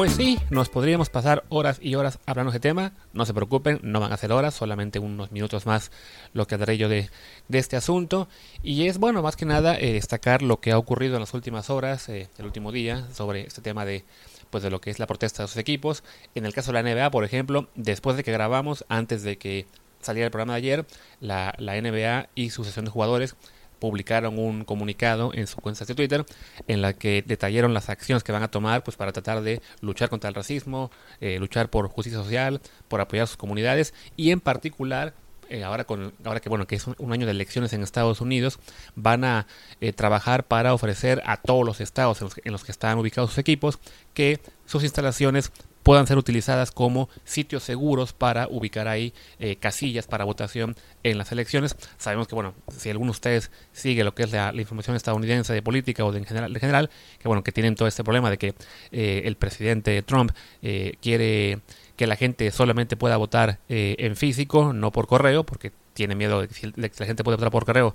Pues 0.00 0.14
sí, 0.14 0.38
nos 0.48 0.70
podríamos 0.70 1.10
pasar 1.10 1.44
horas 1.50 1.78
y 1.82 1.94
horas 1.94 2.20
hablando 2.24 2.50
de 2.50 2.56
este 2.56 2.70
tema. 2.70 2.94
No 3.12 3.26
se 3.26 3.34
preocupen, 3.34 3.80
no 3.82 4.00
van 4.00 4.14
a 4.14 4.16
ser 4.16 4.32
horas, 4.32 4.54
solamente 4.54 4.98
unos 4.98 5.30
minutos 5.30 5.66
más 5.66 5.92
lo 6.32 6.46
que 6.46 6.56
daré 6.56 6.78
yo 6.78 6.88
de, 6.88 7.10
este 7.50 7.76
asunto. 7.76 8.26
Y 8.62 8.86
es 8.86 8.96
bueno, 8.96 9.20
más 9.20 9.36
que 9.36 9.44
nada, 9.44 9.78
eh, 9.78 9.92
destacar 9.92 10.40
lo 10.40 10.58
que 10.58 10.72
ha 10.72 10.78
ocurrido 10.78 11.16
en 11.16 11.20
las 11.20 11.34
últimas 11.34 11.68
horas, 11.68 12.08
eh, 12.08 12.30
el 12.38 12.46
último 12.46 12.72
día, 12.72 13.08
sobre 13.12 13.42
este 13.42 13.60
tema 13.60 13.84
de 13.84 14.06
pues 14.48 14.62
de 14.62 14.70
lo 14.70 14.80
que 14.80 14.88
es 14.88 14.98
la 14.98 15.06
protesta 15.06 15.42
de 15.42 15.48
sus 15.48 15.58
equipos. 15.58 16.02
En 16.34 16.46
el 16.46 16.54
caso 16.54 16.72
de 16.72 16.82
la 16.82 16.94
NBA, 16.94 17.10
por 17.10 17.24
ejemplo, 17.24 17.68
después 17.74 18.16
de 18.16 18.24
que 18.24 18.32
grabamos, 18.32 18.86
antes 18.88 19.22
de 19.22 19.36
que 19.36 19.66
saliera 20.00 20.24
el 20.24 20.30
programa 20.30 20.54
de 20.54 20.58
ayer, 20.60 20.86
la, 21.20 21.54
la 21.58 21.78
NBA 21.78 22.30
y 22.34 22.48
su 22.48 22.64
sesión 22.64 22.86
de 22.86 22.90
jugadores 22.90 23.36
publicaron 23.80 24.38
un 24.38 24.64
comunicado 24.64 25.32
en 25.34 25.46
su 25.46 25.56
cuenta 25.56 25.84
de 25.84 25.94
Twitter 25.94 26.24
en 26.68 26.82
la 26.82 26.92
que 26.92 27.24
detallaron 27.26 27.74
las 27.74 27.88
acciones 27.88 28.22
que 28.22 28.32
van 28.32 28.42
a 28.42 28.50
tomar 28.50 28.84
pues 28.84 28.96
para 28.96 29.12
tratar 29.12 29.42
de 29.42 29.60
luchar 29.80 30.08
contra 30.08 30.28
el 30.28 30.34
racismo, 30.34 30.90
eh, 31.20 31.38
luchar 31.38 31.70
por 31.70 31.88
justicia 31.88 32.20
social, 32.20 32.60
por 32.88 33.00
apoyar 33.00 33.24
a 33.24 33.26
sus 33.26 33.36
comunidades 33.36 33.94
y 34.16 34.30
en 34.30 34.40
particular 34.40 35.14
eh, 35.48 35.64
ahora 35.64 35.82
con 35.84 36.12
ahora 36.24 36.38
que 36.38 36.48
bueno 36.48 36.68
que 36.68 36.76
es 36.76 36.86
un, 36.86 37.12
año 37.12 37.26
de 37.26 37.32
elecciones 37.32 37.72
en 37.72 37.82
Estados 37.82 38.20
Unidos 38.20 38.60
van 38.94 39.24
a 39.24 39.48
eh, 39.80 39.92
trabajar 39.92 40.44
para 40.44 40.74
ofrecer 40.74 41.22
a 41.26 41.38
todos 41.38 41.66
los 41.66 41.80
estados 41.80 42.20
en 42.20 42.26
los, 42.26 42.40
en 42.44 42.52
los 42.52 42.62
que 42.62 42.70
están 42.70 42.98
ubicados 42.98 43.30
sus 43.30 43.38
equipos 43.38 43.80
que 44.14 44.38
sus 44.64 44.84
instalaciones 44.84 45.50
puedan 45.82 46.06
ser 46.06 46.18
utilizadas 46.18 46.70
como 46.70 47.08
sitios 47.24 47.62
seguros 47.62 48.12
para 48.12 48.48
ubicar 48.48 48.88
ahí 48.88 49.12
eh, 49.38 49.56
casillas 49.56 50.06
para 50.06 50.24
votación 50.24 50.76
en 51.02 51.18
las 51.18 51.32
elecciones. 51.32 51.76
Sabemos 51.98 52.28
que, 52.28 52.34
bueno, 52.34 52.54
si 52.76 52.90
alguno 52.90 53.12
de 53.12 53.16
ustedes 53.16 53.50
sigue 53.72 54.04
lo 54.04 54.14
que 54.14 54.24
es 54.24 54.32
la, 54.32 54.52
información 54.54 54.96
estadounidense 54.96 55.52
de 55.52 55.62
política 55.62 56.04
o 56.04 56.12
de 56.12 56.18
en 56.18 56.24
general, 56.26 56.52
de 56.52 56.60
general, 56.60 56.90
que 57.18 57.28
bueno, 57.28 57.42
que 57.42 57.52
tienen 57.52 57.74
todo 57.74 57.88
este 57.88 58.04
problema 58.04 58.30
de 58.30 58.38
que 58.38 58.54
eh, 58.92 59.22
el 59.24 59.36
presidente 59.36 60.02
Trump 60.02 60.32
eh, 60.62 60.94
quiere 61.00 61.60
que 61.96 62.06
la 62.06 62.16
gente 62.16 62.50
solamente 62.50 62.96
pueda 62.96 63.18
votar 63.18 63.58
en 63.68 64.16
físico, 64.16 64.72
no 64.72 64.90
por 64.90 65.06
correo, 65.06 65.44
porque 65.44 65.70
tiene 65.92 66.14
miedo 66.14 66.40
de 66.40 66.48
que, 66.48 66.72
la 66.74 67.06
gente 67.06 67.22
pueda 67.22 67.36
votar 67.36 67.50
por 67.50 67.66
correo, 67.66 67.94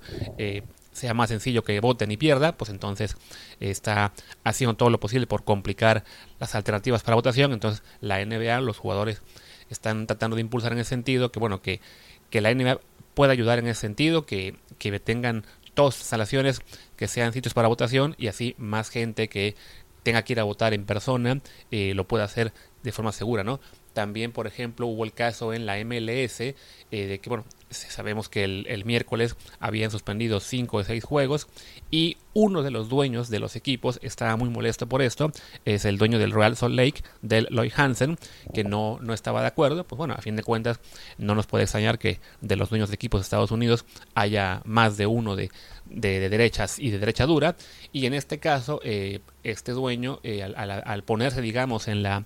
sea 0.95 1.13
más 1.13 1.29
sencillo 1.29 1.63
que 1.63 1.79
voten 1.81 2.10
y 2.10 2.17
pierda, 2.17 2.58
pues 2.58 2.69
entonces 2.69 3.17
está 3.60 4.13
haciendo 4.45 4.75
todo 4.75 4.89
lo 4.89 4.99
posible 4.99 5.27
por 5.27 5.43
complicar 5.43 6.05
las 6.39 6.55
alternativas 6.55 7.03
para 7.03 7.15
votación. 7.15 7.51
Entonces 7.51 7.84
la 7.99 8.25
NBA, 8.25 8.62
los 8.62 8.77
jugadores 8.77 9.21
están 9.69 10.08
tratando 10.08 10.36
de 10.36 10.41
impulsar 10.41 10.71
en 10.71 10.79
ese 10.79 10.89
sentido, 10.89 11.31
que 11.31 11.39
bueno, 11.39 11.62
que, 11.62 11.81
que 12.29 12.39
la 12.39 12.53
NBA 12.53 12.79
pueda 13.13 13.34
ayudar 13.34 13.60
en 13.60 13.67
ese 13.67 13.81
sentido, 13.81 14.25
que, 14.25 14.55
que 14.79 14.97
tengan 14.99 15.43
todas 15.73 15.97
instalaciones 15.97 16.62
que 16.95 17.10
sean 17.10 17.34
sitios 17.34 17.53
para 17.53 17.67
votación 17.67 18.15
y 18.17 18.27
así 18.27 18.55
más 18.58 18.89
gente 18.89 19.27
que 19.27 19.55
tenga 20.03 20.21
que 20.23 20.34
ir 20.34 20.39
a 20.39 20.43
votar 20.43 20.73
en 20.73 20.86
persona 20.86 21.41
eh, 21.71 21.93
lo 21.93 22.08
pueda 22.08 22.23
hacer 22.23 22.53
de 22.84 22.91
forma 22.93 23.12
segura, 23.12 23.43
¿no? 23.43 23.60
También, 23.95 24.34
por 24.34 24.45
ejemplo, 24.45 24.88
hubo 24.88 25.05
el 25.05 25.13
caso 25.13 25.53
en 25.53 25.65
la 25.65 25.77
MLS 25.86 26.41
eh, 26.41 26.55
de 26.91 27.19
que, 27.19 27.29
bueno, 27.29 27.45
sabemos 27.69 28.27
que 28.27 28.43
el, 28.43 28.84
miércoles 28.84 29.38
habían 29.62 29.89
suspendido 29.89 30.41
cinco 30.41 30.79
de 30.79 30.84
seis 30.84 31.05
juegos 31.05 31.47
y 31.91 32.17
uno 32.34 32.62
de 32.62 32.71
los 32.71 32.89
dueños 32.89 33.29
de 33.29 33.39
los 33.39 33.55
equipos 33.55 33.99
estaba 34.03 34.36
muy 34.36 34.49
molesto 34.49 34.86
por 34.88 35.01
esto. 35.01 35.31
Es 35.63 35.86
el 35.86 35.97
dueño 35.97 36.19
del 36.19 36.31
Real 36.34 36.58
Salt 36.58 36.75
Lake, 36.75 37.03
del 37.21 37.47
Lloyd 37.49 37.71
Hansen, 37.73 38.17
que 38.53 38.65
no, 38.65 38.99
no 39.01 39.13
estaba 39.13 39.39
de 39.39 39.47
acuerdo. 39.47 39.86
Pues 39.86 39.97
bueno, 39.97 40.13
a 40.13 40.21
fin 40.21 40.36
de 40.36 40.43
cuentas, 40.43 40.81
no 41.17 41.34
nos 41.34 41.47
puede 41.47 41.63
extrañar 41.63 41.97
que 41.97 42.19
de 42.41 42.58
los 42.58 42.69
dueños 42.69 42.89
de 42.89 42.95
equipos 42.95 43.21
de 43.21 43.23
Estados 43.23 43.51
Unidos 43.51 43.86
haya 44.13 44.62
más 44.65 44.97
de 44.97 45.08
uno 45.08 45.38
de, 45.38 45.51
de, 45.86 46.27
derechas 46.27 46.79
y 46.79 46.91
de 46.91 46.99
derecha 46.99 47.25
dura. 47.25 47.55
Y 47.93 48.08
en 48.08 48.13
este 48.13 48.39
caso, 48.39 48.81
eh, 48.84 49.21
este 49.45 49.71
dueño, 49.71 50.19
eh, 50.23 50.43
al 50.43 51.03
ponerse, 51.05 51.39
digamos, 51.39 51.88
en 51.88 52.03
la 52.03 52.25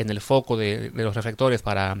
en 0.00 0.08
el 0.08 0.20
foco 0.20 0.56
de, 0.56 0.90
los 0.94 1.14
reflectores 1.14 1.60
para 1.62 1.98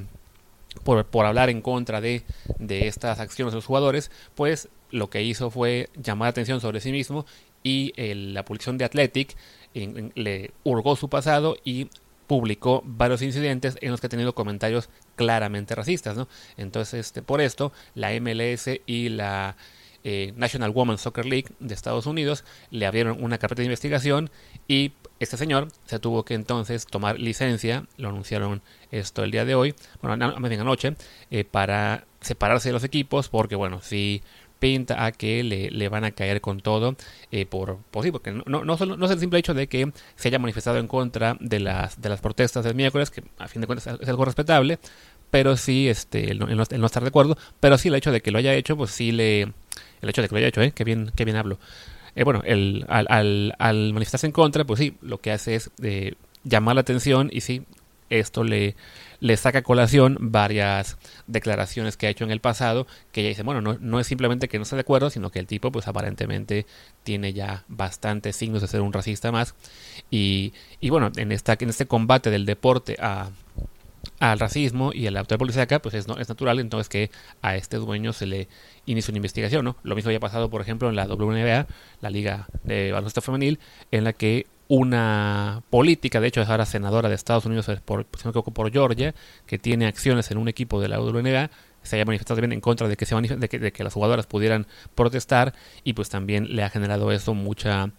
por, 0.84 1.26
hablar 1.26 1.50
en 1.50 1.60
contra 1.60 2.00
de, 2.00 2.22
de 2.58 2.88
estas 2.88 3.20
acciones 3.20 3.52
de 3.52 3.58
los 3.58 3.66
jugadores, 3.66 4.10
pues 4.34 4.68
lo 4.90 5.10
que 5.10 5.22
hizo 5.22 5.50
fue 5.50 5.90
llamar 5.94 6.26
la 6.26 6.30
atención 6.30 6.60
sobre 6.60 6.80
sí 6.80 6.92
mismo 6.92 7.26
y 7.62 7.92
la 8.14 8.44
publicación 8.44 8.78
de 8.78 8.86
Athletic 8.86 9.36
le 9.74 10.52
hurgó 10.64 10.96
su 10.96 11.10
pasado 11.10 11.56
y 11.62 11.88
publicó 12.26 12.82
varios 12.86 13.20
incidentes 13.22 13.76
en 13.82 13.90
los 13.90 14.00
que 14.00 14.06
ha 14.06 14.10
tenido 14.10 14.34
comentarios 14.34 14.88
claramente 15.16 15.74
racistas. 15.74 16.16
Entonces, 16.56 17.06
este, 17.06 17.22
por 17.22 17.40
esto, 17.40 17.72
la 17.94 18.12
MLS 18.18 18.68
y 18.86 19.10
la 19.10 19.56
eh, 20.04 20.32
National 20.36 20.70
Women's 20.70 21.02
Soccer 21.02 21.26
League 21.26 21.48
de 21.58 21.74
Estados 21.74 22.06
Unidos 22.06 22.44
le 22.70 22.86
abrieron 22.86 23.22
una 23.22 23.36
carpeta 23.36 23.60
de 23.60 23.66
investigación 23.66 24.30
y 24.66 24.92
este 25.20 25.36
señor 25.36 25.68
se 25.84 25.98
tuvo 25.98 26.24
que 26.24 26.34
entonces 26.34 26.86
tomar 26.86 27.20
licencia, 27.20 27.84
lo 27.98 28.08
anunciaron 28.08 28.62
esto 28.90 29.22
el 29.22 29.30
día 29.30 29.44
de 29.44 29.54
hoy, 29.54 29.74
bueno, 30.02 30.38
más 30.38 30.50
bien 30.50 30.96
eh, 31.30 31.44
para 31.44 32.04
separarse 32.20 32.70
de 32.70 32.72
los 32.72 32.84
equipos, 32.84 33.28
porque 33.28 33.54
bueno, 33.54 33.80
si 33.82 34.22
pinta 34.58 35.04
a 35.04 35.12
que 35.12 35.42
le, 35.42 35.88
van 35.88 36.04
a 36.04 36.12
caer 36.12 36.40
con 36.40 36.60
todo 36.60 36.96
eh, 37.32 37.46
por, 37.46 37.78
por 37.90 38.04
sí, 38.04 38.12
porque 38.12 38.30
no, 38.30 38.44
no, 38.46 38.62
no, 38.64 39.06
es 39.06 39.10
el 39.10 39.18
simple 39.18 39.38
hecho 39.38 39.54
de 39.54 39.68
que 39.68 39.92
se 40.16 40.28
haya 40.28 40.38
manifestado 40.38 40.78
en 40.78 40.86
contra 40.86 41.36
de 41.40 41.60
las, 41.60 42.00
de 42.00 42.08
las 42.08 42.20
protestas 42.20 42.64
del 42.64 42.74
miércoles, 42.74 43.10
que 43.10 43.24
a 43.38 43.48
fin 43.48 43.60
de 43.60 43.66
cuentas 43.66 43.98
es 44.00 44.08
algo 44.08 44.24
respetable, 44.24 44.78
pero 45.30 45.56
sí, 45.56 45.88
este, 45.88 46.30
el 46.30 46.38
no, 46.38 46.46
no, 46.46 46.86
estar 46.86 47.02
de 47.02 47.08
acuerdo, 47.08 47.36
pero 47.58 47.78
sí 47.78 47.88
el 47.88 47.94
hecho 47.94 48.12
de 48.12 48.20
que 48.20 48.30
lo 48.30 48.38
haya 48.38 48.54
hecho, 48.54 48.76
pues 48.76 48.90
sí 48.90 49.12
le, 49.12 49.42
el 49.42 50.08
hecho 50.08 50.22
de 50.22 50.28
que 50.28 50.34
lo 50.34 50.38
haya 50.38 50.48
hecho, 50.48 50.62
¿eh? 50.62 50.72
que 50.72 50.84
bien, 50.84 51.10
que 51.14 51.24
bien 51.24 51.36
hablo, 51.36 51.58
eh, 52.14 52.24
bueno, 52.24 52.42
el, 52.44 52.84
al, 52.88 53.54
al, 53.58 53.92
manifestarse 53.92 54.26
en 54.26 54.32
contra, 54.32 54.64
pues 54.64 54.78
sí, 54.78 54.96
lo 55.00 55.18
que 55.18 55.32
hace 55.32 55.54
es 55.54 55.70
eh, 55.82 56.14
llamar 56.44 56.74
la 56.74 56.80
atención 56.82 57.30
y 57.32 57.40
sí, 57.40 57.62
esto 58.10 58.42
le, 58.42 58.74
le 59.20 59.36
saca 59.36 59.60
a 59.60 59.62
colación 59.62 60.16
varias 60.20 60.98
declaraciones 61.26 61.96
que 61.96 62.06
ha 62.06 62.10
hecho 62.10 62.24
en 62.24 62.30
el 62.30 62.40
pasado, 62.40 62.86
que 63.12 63.20
ella 63.20 63.30
dice, 63.30 63.42
bueno, 63.42 63.60
no, 63.60 63.76
no 63.80 64.00
es 64.00 64.06
simplemente 64.06 64.48
que 64.48 64.58
no 64.58 64.64
esté 64.64 64.76
de 64.76 64.80
acuerdo, 64.80 65.10
sino 65.10 65.30
que 65.30 65.38
el 65.38 65.46
tipo 65.46 65.70
pues 65.70 65.86
aparentemente 65.86 66.66
tiene 67.04 67.32
ya 67.32 67.64
bastantes 67.68 68.36
signos 68.36 68.62
de 68.62 68.68
ser 68.68 68.80
un 68.80 68.92
racista 68.92 69.30
más. 69.30 69.54
Y, 70.10 70.52
y 70.80 70.90
bueno, 70.90 71.12
en, 71.16 71.30
esta, 71.32 71.56
en 71.58 71.68
este 71.68 71.86
combate 71.86 72.30
del 72.30 72.46
deporte 72.46 72.96
a 73.00 73.30
al 74.20 74.38
racismo 74.38 74.92
y 74.94 75.06
a 75.06 75.10
la 75.10 75.20
autoridad 75.20 75.38
policíaca, 75.38 75.80
pues 75.80 75.94
es, 75.94 76.06
no, 76.06 76.18
es 76.18 76.28
natural 76.28 76.60
entonces 76.60 76.88
que 76.88 77.10
a 77.42 77.56
este 77.56 77.78
dueño 77.78 78.12
se 78.12 78.26
le 78.26 78.48
inicie 78.86 79.10
una 79.10 79.18
investigación, 79.18 79.64
¿no? 79.64 79.76
Lo 79.82 79.96
mismo 79.96 80.10
había 80.10 80.20
pasado, 80.20 80.50
por 80.50 80.60
ejemplo, 80.60 80.88
en 80.88 80.96
la 80.96 81.06
WNBA, 81.06 81.66
la 82.00 82.10
Liga 82.10 82.46
de 82.62 82.92
Baloncesto 82.92 83.22
Femenil, 83.22 83.58
en 83.90 84.04
la 84.04 84.12
que 84.12 84.46
una 84.68 85.62
política, 85.70 86.20
de 86.20 86.28
hecho 86.28 86.42
es 86.42 86.48
ahora 86.48 86.64
senadora 86.64 87.08
de 87.08 87.14
Estados 87.14 87.44
Unidos 87.46 87.68
por, 87.84 88.04
por 88.04 88.70
Georgia, 88.70 89.14
que 89.46 89.58
tiene 89.58 89.86
acciones 89.86 90.30
en 90.30 90.38
un 90.38 90.48
equipo 90.48 90.80
de 90.80 90.88
la 90.88 91.00
WNBA, 91.00 91.50
se 91.82 91.96
haya 91.96 92.04
manifestado 92.04 92.36
también 92.36 92.52
en 92.52 92.60
contra 92.60 92.88
de 92.88 92.96
que, 92.96 93.06
se 93.06 93.16
de 93.16 93.48
que, 93.48 93.58
de 93.58 93.72
que 93.72 93.82
las 93.82 93.94
jugadoras 93.94 94.26
pudieran 94.26 94.66
protestar 94.94 95.54
y 95.82 95.94
pues 95.94 96.10
también 96.10 96.54
le 96.54 96.62
ha 96.62 96.68
generado 96.68 97.10
eso 97.10 97.32
mucha 97.34 97.90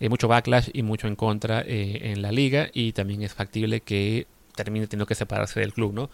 eh, 0.00 0.08
mucho 0.10 0.28
backlash 0.28 0.68
y 0.72 0.82
mucho 0.82 1.08
en 1.08 1.16
contra 1.16 1.62
eh, 1.62 2.12
en 2.12 2.22
la 2.22 2.30
liga 2.30 2.68
y 2.72 2.92
también 2.92 3.22
es 3.22 3.32
factible 3.34 3.80
que 3.80 4.26
termine 4.54 4.86
teniendo 4.86 5.06
que 5.06 5.14
separarse 5.14 5.60
del 5.60 5.72
club, 5.72 5.92
¿no? 5.92 6.10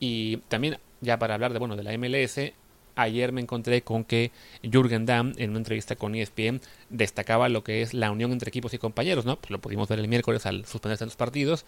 Y 0.00 0.38
también, 0.48 0.78
ya 1.00 1.18
para 1.18 1.34
hablar 1.34 1.52
de, 1.52 1.58
bueno, 1.58 1.76
de 1.76 1.82
la 1.82 1.96
MLS, 1.96 2.52
ayer 2.98 3.32
me 3.32 3.40
encontré 3.40 3.82
con 3.82 4.04
que 4.04 4.32
Jürgen 4.62 5.06
Damm, 5.06 5.32
en 5.36 5.50
una 5.50 5.58
entrevista 5.60 5.96
con 5.96 6.14
ESPN, 6.14 6.60
destacaba 6.90 7.48
lo 7.48 7.64
que 7.64 7.82
es 7.82 7.94
la 7.94 8.10
unión 8.10 8.32
entre 8.32 8.48
equipos 8.48 8.74
y 8.74 8.78
compañeros, 8.78 9.24
¿no? 9.24 9.36
Pues 9.36 9.50
lo 9.50 9.60
pudimos 9.60 9.88
ver 9.88 9.98
el 9.98 10.08
miércoles 10.08 10.46
al 10.46 10.66
suspenderse 10.66 11.04
los 11.04 11.16
partidos. 11.16 11.64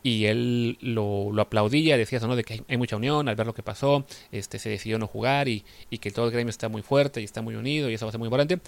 Y 0.00 0.26
él 0.26 0.78
lo, 0.80 1.32
lo 1.32 1.42
aplaudía, 1.42 1.96
decía 1.96 2.18
eso, 2.18 2.28
¿no? 2.28 2.36
De 2.36 2.44
que 2.44 2.62
hay, 2.68 2.76
mucha 2.76 2.94
unión 2.96 3.28
al 3.28 3.34
ver 3.34 3.46
lo 3.46 3.54
que 3.54 3.64
pasó, 3.64 4.06
este, 4.30 4.60
se 4.60 4.68
decidió 4.68 4.96
no 4.98 5.08
jugar 5.08 5.48
y, 5.48 5.64
que 6.00 6.12
todo 6.12 6.26
el 6.26 6.30
gremio 6.30 6.50
está 6.50 6.68
muy 6.68 6.82
fuerte 6.82 7.20
y 7.20 7.24
está 7.24 7.42
muy 7.42 7.56
unido 7.56 7.90
y 7.90 7.94
eso 7.94 8.06
va 8.06 8.10
a 8.10 8.12
ser 8.12 8.20
muy 8.20 8.26
importante. 8.26 8.60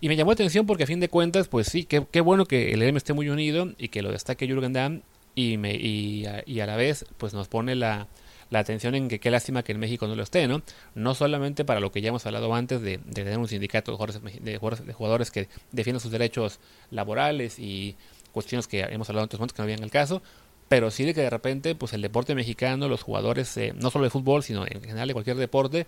Y 0.00 0.08
me 0.08 0.14
llamó 0.14 0.30
la 0.30 0.34
atención 0.34 0.66
porque 0.66 0.84
a 0.84 0.86
fin 0.86 1.00
de 1.00 1.08
cuentas, 1.08 1.48
pues 1.48 1.66
sí, 1.66 1.84
qué 1.84 2.20
bueno 2.20 2.46
que 2.46 2.72
el 2.72 2.80
gremio 2.80 2.98
esté 2.98 3.12
muy 3.12 3.28
unido 3.28 3.72
y 3.76 3.88
que 3.88 4.02
lo 4.02 4.12
destaque 4.12 4.46
Jürgen 4.46 4.72
Damm 4.72 5.02
y, 5.38 5.56
me, 5.56 5.72
y, 5.72 6.26
a, 6.26 6.66
la 6.66 6.74
vez 6.74 7.04
pues 7.16 7.32
nos 7.32 7.46
pone 7.46 7.76
la, 7.76 8.08
atención 8.52 8.96
en 8.96 9.06
que 9.06 9.20
qué 9.20 9.30
lástima 9.30 9.62
que 9.62 9.70
en 9.70 9.78
México 9.78 10.08
no 10.08 10.16
lo 10.16 10.24
esté, 10.24 10.48
¿no? 10.48 10.62
No 10.96 11.14
solamente 11.14 11.64
para 11.64 11.78
lo 11.78 11.92
que 11.92 12.00
ya 12.00 12.08
hemos 12.08 12.26
hablado 12.26 12.52
antes 12.52 12.82
de, 12.82 12.98
tener 12.98 13.38
un 13.38 13.46
sindicato 13.46 13.92
de 13.92 13.96
jugadores, 13.96 14.42
de 14.42 14.92
jugadores, 14.92 15.30
que 15.30 15.48
defiendan 15.70 16.00
sus 16.00 16.10
derechos 16.10 16.58
laborales 16.90 17.60
y 17.60 17.94
cuestiones 18.32 18.66
que 18.66 18.80
hemos 18.80 19.08
hablado 19.10 19.24
en 19.24 19.26
otros 19.26 19.38
momentos 19.38 19.54
que 19.54 19.62
no 19.62 19.64
habían 19.64 19.84
el 19.84 19.92
caso, 19.92 20.22
pero 20.68 20.90
sí 20.90 21.04
de 21.04 21.14
que 21.14 21.20
de 21.20 21.30
repente 21.30 21.76
pues 21.76 21.92
el 21.92 22.02
deporte 22.02 22.34
mexicano, 22.34 22.88
los 22.88 23.04
jugadores, 23.04 23.56
eh, 23.58 23.72
no 23.76 23.90
solo 23.90 24.04
de 24.04 24.10
fútbol, 24.10 24.42
sino 24.42 24.66
en 24.66 24.82
general 24.82 25.06
de 25.06 25.14
cualquier 25.14 25.36
deporte, 25.36 25.86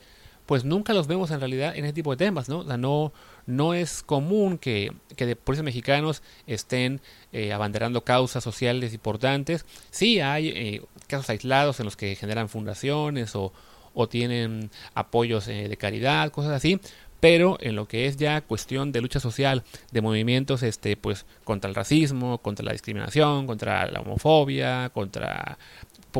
pues 0.50 0.64
nunca 0.64 0.92
los 0.94 1.06
vemos 1.06 1.30
en 1.30 1.38
realidad 1.38 1.76
en 1.76 1.84
ese 1.84 1.92
tipo 1.92 2.10
de 2.10 2.16
temas, 2.16 2.48
¿no? 2.48 2.58
O 2.58 2.64
sea, 2.64 2.76
no, 2.76 3.12
no 3.46 3.72
es 3.72 4.02
común 4.02 4.58
que, 4.58 4.92
que 5.14 5.24
deportistas 5.24 5.64
mexicanos 5.64 6.24
estén 6.48 7.00
eh, 7.32 7.52
abanderando 7.52 8.02
causas 8.02 8.42
sociales 8.42 8.92
importantes. 8.92 9.64
Sí 9.92 10.18
hay 10.18 10.48
eh, 10.48 10.82
casos 11.06 11.30
aislados 11.30 11.78
en 11.78 11.84
los 11.84 11.96
que 11.96 12.16
generan 12.16 12.48
fundaciones 12.48 13.36
o, 13.36 13.52
o 13.94 14.08
tienen 14.08 14.72
apoyos 14.92 15.46
eh, 15.46 15.68
de 15.68 15.76
caridad, 15.76 16.32
cosas 16.32 16.50
así, 16.50 16.80
pero 17.20 17.56
en 17.60 17.76
lo 17.76 17.86
que 17.86 18.06
es 18.06 18.16
ya 18.16 18.40
cuestión 18.40 18.90
de 18.90 19.02
lucha 19.02 19.20
social, 19.20 19.62
de 19.92 20.00
movimientos 20.00 20.64
este 20.64 20.96
pues 20.96 21.26
contra 21.44 21.68
el 21.68 21.76
racismo, 21.76 22.38
contra 22.38 22.64
la 22.64 22.72
discriminación, 22.72 23.46
contra 23.46 23.88
la 23.88 24.00
homofobia, 24.00 24.90
contra 24.92 25.58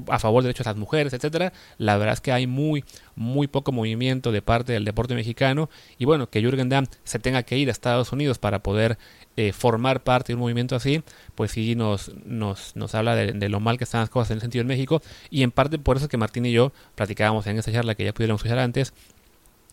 a 0.08 0.18
favor 0.18 0.42
de 0.42 0.48
derechos 0.48 0.64
de 0.64 0.70
las 0.70 0.76
mujeres, 0.76 1.12
etcétera, 1.12 1.52
la 1.78 1.96
verdad 1.96 2.14
es 2.14 2.20
que 2.20 2.32
hay 2.32 2.46
muy, 2.46 2.84
muy 3.14 3.46
poco 3.46 3.72
movimiento 3.72 4.32
de 4.32 4.42
parte 4.42 4.72
del 4.72 4.84
deporte 4.84 5.14
mexicano. 5.14 5.68
Y 5.98 6.04
bueno, 6.04 6.28
que 6.28 6.40
Jürgen 6.40 6.68
Damm 6.68 6.86
se 7.04 7.18
tenga 7.18 7.42
que 7.42 7.56
ir 7.58 7.68
a 7.68 7.72
Estados 7.72 8.12
Unidos 8.12 8.38
para 8.38 8.62
poder 8.62 8.98
eh, 9.36 9.52
formar 9.52 10.02
parte 10.02 10.32
de 10.32 10.34
un 10.34 10.40
movimiento 10.40 10.76
así, 10.76 11.02
pues 11.34 11.52
sí 11.52 11.74
nos, 11.74 12.12
nos, 12.24 12.76
nos 12.76 12.94
habla 12.94 13.14
de, 13.14 13.48
lo 13.48 13.60
mal 13.60 13.78
que 13.78 13.84
están 13.84 14.00
las 14.00 14.10
cosas 14.10 14.32
en 14.32 14.36
el 14.36 14.40
sentido 14.42 14.62
en 14.62 14.68
México. 14.68 15.02
Y 15.30 15.42
en 15.42 15.50
parte 15.50 15.78
por 15.78 15.96
eso 15.96 16.08
que 16.08 16.16
Martín 16.16 16.46
y 16.46 16.52
yo 16.52 16.72
platicábamos 16.94 17.46
en 17.46 17.58
esa 17.58 17.72
charla 17.72 17.94
que 17.94 18.04
ya 18.04 18.12
pudiéramos 18.12 18.40
escuchar 18.40 18.58
antes, 18.58 18.92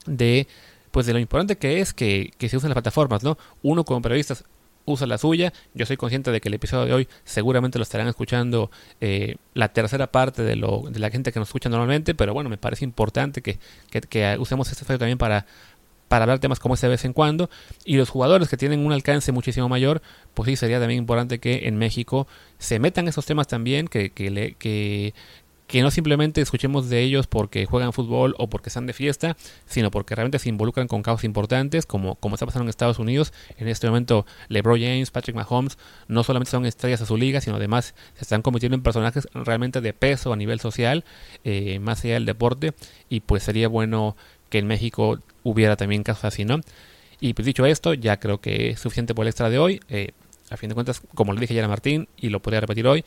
de 0.05 0.47
pues 0.91 1.05
de 1.05 1.13
lo 1.13 1.19
importante 1.19 1.57
que 1.57 1.79
es 1.81 1.93
que, 1.93 2.31
que 2.37 2.49
se 2.49 2.57
usen 2.57 2.69
las 2.69 2.75
plataformas, 2.75 3.23
¿no? 3.23 3.37
Uno 3.61 3.83
como 3.83 4.01
periodistas 4.01 4.45
usa 4.87 5.05
la 5.05 5.19
suya. 5.19 5.53
Yo 5.75 5.85
soy 5.85 5.97
consciente 5.97 6.31
de 6.31 6.41
que 6.41 6.47
el 6.47 6.55
episodio 6.55 6.85
de 6.85 6.93
hoy 6.93 7.07
seguramente 7.23 7.77
lo 7.77 7.83
estarán 7.83 8.07
escuchando 8.07 8.71
eh, 8.99 9.35
la 9.53 9.67
tercera 9.67 10.07
parte 10.07 10.41
de, 10.41 10.55
lo, 10.55 10.83
de 10.89 10.99
la 10.99 11.11
gente 11.11 11.31
que 11.31 11.39
nos 11.39 11.49
escucha 11.49 11.69
normalmente, 11.69 12.15
pero 12.15 12.33
bueno, 12.33 12.49
me 12.49 12.57
parece 12.57 12.85
importante 12.85 13.41
que, 13.41 13.59
que, 13.91 14.37
usemos 14.39 14.69
este 14.71 14.81
espacio 14.81 14.97
también 14.97 15.17
para, 15.17 15.45
para 16.07 16.23
hablar 16.23 16.39
temas 16.39 16.59
como 16.59 16.73
este 16.73 16.87
de 16.87 16.91
vez 16.91 17.05
en 17.05 17.13
cuando. 17.13 17.49
Y 17.85 17.97
los 17.97 18.09
jugadores 18.09 18.47
que 18.47 18.57
tienen 18.57 18.85
un 18.85 18.93
alcance 18.93 19.31
muchísimo 19.31 19.69
mayor, 19.69 20.01
pues 20.33 20.47
sí, 20.47 20.55
sería 20.55 20.79
también 20.79 20.99
importante 20.99 21.39
que 21.39 21.67
en 21.67 21.77
México 21.77 22.27
se 22.57 22.79
metan 22.79 23.07
esos 23.07 23.25
temas 23.25 23.47
también, 23.47 23.87
que, 23.87 24.11
que, 24.11 24.31
le, 24.31 24.53
que, 24.53 25.13
que 25.67 25.81
no 25.81 25.91
simplemente 25.91 26.41
escuchemos 26.41 26.89
de 26.89 27.01
ellos 27.01 27.27
porque 27.27 27.65
juegan 27.65 27.91
fútbol 27.91 28.35
o 28.37 28.49
porque 28.49 28.69
están 28.69 28.87
de 28.87 28.93
fiesta, 28.93 29.35
sino 29.65 29.91
porque 29.91 30.15
realmente 30.15 30.39
se 30.39 30.49
involucran 30.49 30.87
con 30.87 31.03
causas 31.03 31.25
importantes, 31.25 31.85
como, 31.85 32.15
como 32.15 32.35
está 32.35 32.45
pasando 32.45 32.63
en 32.63 32.69
Estados 32.69 32.99
Unidos. 32.99 33.33
En 33.57 33.67
este 33.67 33.87
momento, 33.87 34.25
LeBron 34.47 34.79
James, 34.79 35.11
Patrick 35.11 35.35
Mahomes, 35.35 35.77
no 36.07 36.23
solamente 36.23 36.51
son 36.51 36.65
estrellas 36.65 37.01
a 37.01 37.05
su 37.05 37.17
liga, 37.17 37.41
sino 37.41 37.57
además 37.57 37.93
se 38.15 38.21
están 38.21 38.41
convirtiendo 38.41 38.75
en 38.75 38.81
personajes 38.81 39.27
realmente 39.33 39.81
de 39.81 39.93
peso 39.93 40.31
a 40.31 40.37
nivel 40.37 40.61
social, 40.61 41.03
eh, 41.43 41.79
más 41.79 42.03
allá 42.05 42.13
del 42.15 42.25
deporte, 42.25 42.73
y 43.09 43.19
pues 43.19 43.43
sería 43.43 43.67
bueno 43.67 44.15
que 44.49 44.59
en 44.59 44.67
México 44.67 45.19
hubiera 45.43 45.75
también 45.75 46.03
casos 46.03 46.23
así, 46.23 46.45
¿no? 46.45 46.61
Y 47.19 47.33
pues 47.33 47.45
dicho 47.45 47.65
esto, 47.65 47.93
ya 47.93 48.17
creo 48.17 48.39
que 48.39 48.69
es 48.69 48.79
suficiente 48.79 49.13
por 49.13 49.25
el 49.25 49.29
extra 49.29 49.49
de 49.49 49.57
hoy. 49.57 49.81
Eh, 49.89 50.11
a 50.49 50.55
fin 50.55 50.69
de 50.69 50.75
cuentas, 50.75 51.01
como 51.13 51.33
le 51.33 51.41
dije 51.41 51.53
ya 51.53 51.65
a 51.65 51.67
Martín, 51.67 52.07
y 52.15 52.29
lo 52.29 52.41
podría 52.41 52.61
repetir 52.61 52.87
hoy, 52.87 53.03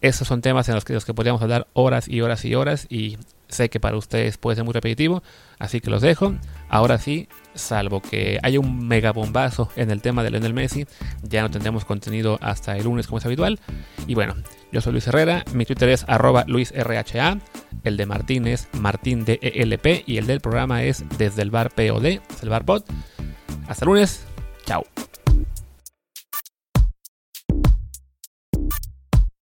esos 0.00 0.28
son 0.28 0.40
temas 0.40 0.68
en 0.68 0.74
los 0.74 0.84
que, 0.84 0.92
los 0.92 1.04
que 1.04 1.14
podríamos 1.14 1.42
hablar 1.42 1.66
horas 1.72 2.08
y 2.08 2.20
horas 2.20 2.44
y 2.44 2.54
horas 2.54 2.86
y 2.88 3.18
sé 3.48 3.70
que 3.70 3.80
para 3.80 3.96
ustedes 3.96 4.36
puede 4.38 4.56
ser 4.56 4.64
muy 4.64 4.74
repetitivo, 4.74 5.22
así 5.58 5.80
que 5.80 5.90
los 5.90 6.02
dejo. 6.02 6.34
Ahora 6.68 6.98
sí, 6.98 7.28
salvo 7.54 8.00
que 8.00 8.38
haya 8.42 8.60
un 8.60 8.86
mega 8.86 9.12
bombazo 9.12 9.70
en 9.76 9.90
el 9.90 10.02
tema 10.02 10.22
de 10.22 10.30
Lionel 10.30 10.54
Messi, 10.54 10.86
ya 11.22 11.42
no 11.42 11.50
tendremos 11.50 11.84
contenido 11.84 12.38
hasta 12.42 12.76
el 12.76 12.84
lunes 12.84 13.06
como 13.06 13.18
es 13.18 13.26
habitual. 13.26 13.58
Y 14.06 14.14
bueno, 14.14 14.34
yo 14.70 14.80
soy 14.80 14.92
Luis 14.92 15.06
Herrera, 15.06 15.44
mi 15.52 15.64
Twitter 15.64 15.88
es 15.88 16.04
arroba 16.08 16.44
luisrha, 16.46 17.38
el 17.84 17.96
de 17.96 18.06
Martín 18.06 18.46
es 18.46 18.68
martindelp 18.72 19.86
y 20.06 20.18
el 20.18 20.26
del 20.26 20.40
programa 20.40 20.82
es 20.82 21.04
desde 21.16 21.42
el 21.42 21.50
bar 21.50 21.70
POD, 21.70 22.02
desde 22.02 22.42
el 22.42 22.50
bar 22.50 22.64
pod. 22.64 22.82
Hasta 23.66 23.84
lunes, 23.84 24.26